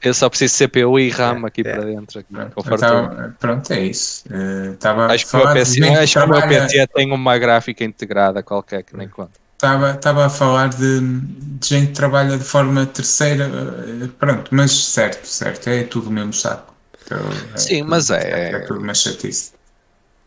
[0.02, 1.64] Eu só preciso de CPU e RAM aqui é.
[1.64, 2.20] para dentro.
[2.20, 4.24] Aqui, Pronto, tava- pronto, é isso.
[4.30, 7.84] Eh, Estava Acho que, o meu PC, acho que o meu PC tem uma gráfica
[7.86, 9.32] integrada qualquer que nem conta.
[9.56, 13.46] Estava a falar de, de gente que trabalha de forma terceira.
[13.46, 16.74] eh, Pronto, mas certo, certo, é tudo o mesmo saco.
[17.06, 17.18] Então,
[17.54, 19.52] é Sim, tudo- mas é- É tudo uma chatice.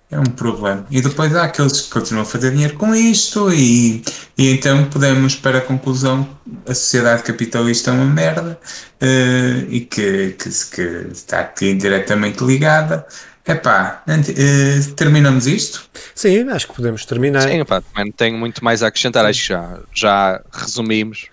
[0.08, 0.86] É um problema.
[0.88, 4.02] E depois há aqueles que continuam a fazer dinheiro com isto, e,
[4.38, 6.28] e então podemos, para a conclusão,
[6.64, 8.58] a sociedade capitalista é uma merda
[9.00, 13.04] eh, e que, que, que está aqui diretamente ligada.
[13.44, 15.88] Epá, eh, terminamos isto?
[16.14, 17.42] Sim, acho que podemos terminar.
[17.42, 19.24] Sim, pá, também não tenho muito mais a acrescentar.
[19.24, 21.26] Acho que já, já resumimos.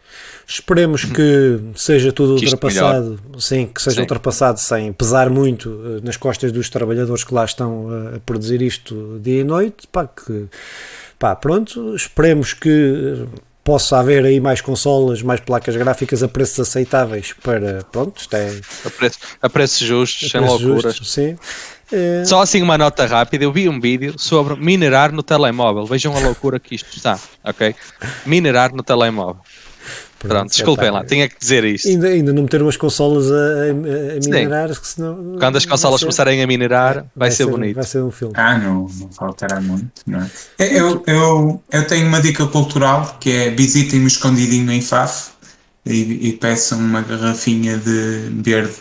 [0.47, 4.01] Esperemos que seja tudo Que ultrapassado, sim, que seja Sim.
[4.01, 8.61] ultrapassado sem pesar muito eh, nas costas dos trabalhadores que lá estão a, a produzir
[8.61, 9.87] isto dia e noite.
[9.91, 10.47] Pá, que,
[11.17, 16.59] pá, pronto, esperemos que eh, possa haver aí mais consolas, mais placas gráficas a preços
[16.59, 20.95] aceitáveis para, pronto, isto é A, preço, a preços justos, sem preços loucuras.
[20.95, 21.37] justos, sim.
[21.91, 25.85] Eh, Só assim uma nota rápida, eu vi um vídeo sobre minerar no telemóvel.
[25.85, 27.73] Vejam a loucura que isto está, ok?
[28.25, 29.37] Minerar no telemóvel.
[30.27, 31.87] Pronto, desculpem epá, lá, tinha que dizer isto.
[31.87, 34.29] Ainda, ainda não meteram as consolas a, a- a Sim.
[34.29, 35.35] minerar, que senão.
[35.37, 37.75] Quando as vai consolas ser- começarem a minerar, vai, ser, bonito.
[37.75, 38.33] Vai ser um filme.
[38.37, 40.29] Ah, não, não faltará muito, não é?
[40.59, 45.31] Eu, eu, eu tenho uma dica cultural que é visitem-me escondidinho em Faf
[45.85, 48.73] e, e peçam uma garrafinha de verde,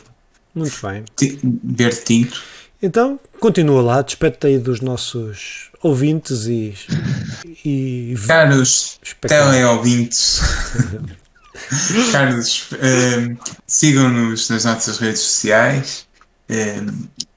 [0.54, 1.04] Muito bem.
[1.64, 2.42] verde tinto.
[2.80, 6.74] Então, continua lá, despede-te aí dos nossos ouvintes e.
[7.64, 10.40] e Caros teleouvintes,
[12.12, 13.36] caros, ehm,
[13.66, 16.06] sigam-nos nas nossas redes sociais
[16.48, 16.88] ehm,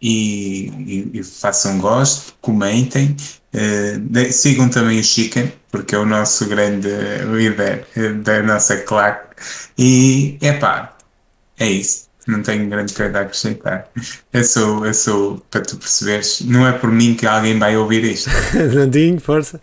[0.02, 0.68] e,
[1.14, 3.16] e- e façam gosto, comentem.
[3.54, 6.90] eh, de- sigam também o Chicken, porque é o nosso grande
[7.34, 9.36] líder eh, da nossa claque.
[9.78, 10.96] E, epá,
[11.60, 12.06] é isso.
[12.28, 13.88] Não tenho grande coisa a acrescentar.
[14.34, 18.04] Eu sou, eu sou, para tu perceberes, não é por mim que alguém vai ouvir
[18.04, 18.30] isto.
[18.76, 19.62] Nandinho, força.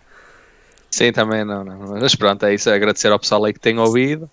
[0.91, 1.79] Sim, também não, não.
[2.01, 2.69] Mas pronto, é isso.
[2.71, 4.31] é Agradecer ao pessoal aí que tem ouvido.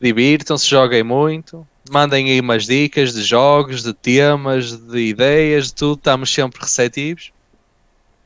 [0.00, 1.66] Divirtam-se, joguem muito.
[1.90, 5.98] Mandem aí umas dicas de jogos, de temas, de ideias, de tudo.
[5.98, 7.32] Estamos sempre receptivos.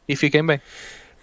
[0.09, 0.61] E fiquem bem.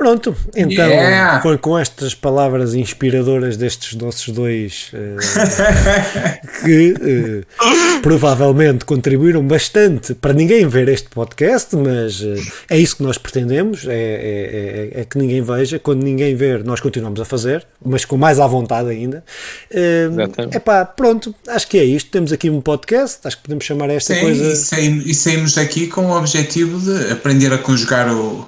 [0.01, 1.39] Pronto, então, Yeah.
[1.41, 5.15] com, com estas palavras inspiradoras destes nossos dois eh,
[6.65, 12.41] que eh, provavelmente contribuíram bastante para ninguém ver este podcast, mas eh,
[12.71, 15.77] é isso que nós pretendemos: é, é- é- é que ninguém veja.
[15.77, 19.23] Quando ninguém ver, nós continuamos a fazer, mas com mais à vontade ainda.
[19.69, 22.09] É pá, pronto, acho que é isto.
[22.09, 24.79] Temos aqui um podcast, acho que podemos chamar esta Sim, coisa.
[24.81, 28.47] e saímos daqui com o objetivo de aprender a conjugar o,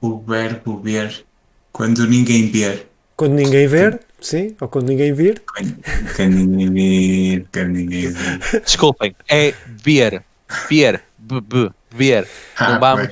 [0.00, 1.24] o verbo ver
[1.72, 2.86] quando ninguém ver.
[3.16, 5.42] Quando ninguém ver, sim, ou quando ninguém vir.
[5.54, 5.76] Quando,
[6.16, 8.60] quando ninguém ver, quando ninguém ver.
[8.64, 9.54] Desculpem, é
[9.84, 10.22] ver.
[10.68, 11.02] Ver.
[11.18, 12.26] B, b, ver.
[12.56, 13.08] Ah, Não vamos.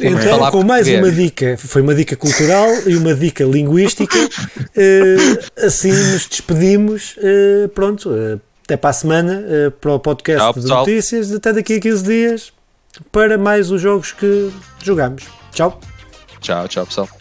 [0.00, 1.14] então falar com mais português.
[1.14, 4.16] uma dica, foi uma dica cultural e uma dica linguística,
[4.76, 5.16] eh,
[5.64, 9.44] assim nos despedimos, eh, pronto, eh, até para a semana,
[9.80, 10.80] para o podcast Tchau, de pessoal.
[10.80, 12.52] notícias, até daqui a 15 dias,
[13.12, 14.50] para mais os jogos que
[14.82, 15.24] jogamos.
[15.52, 15.80] Tchau!
[16.40, 17.19] Tchau, tchau, pessoal.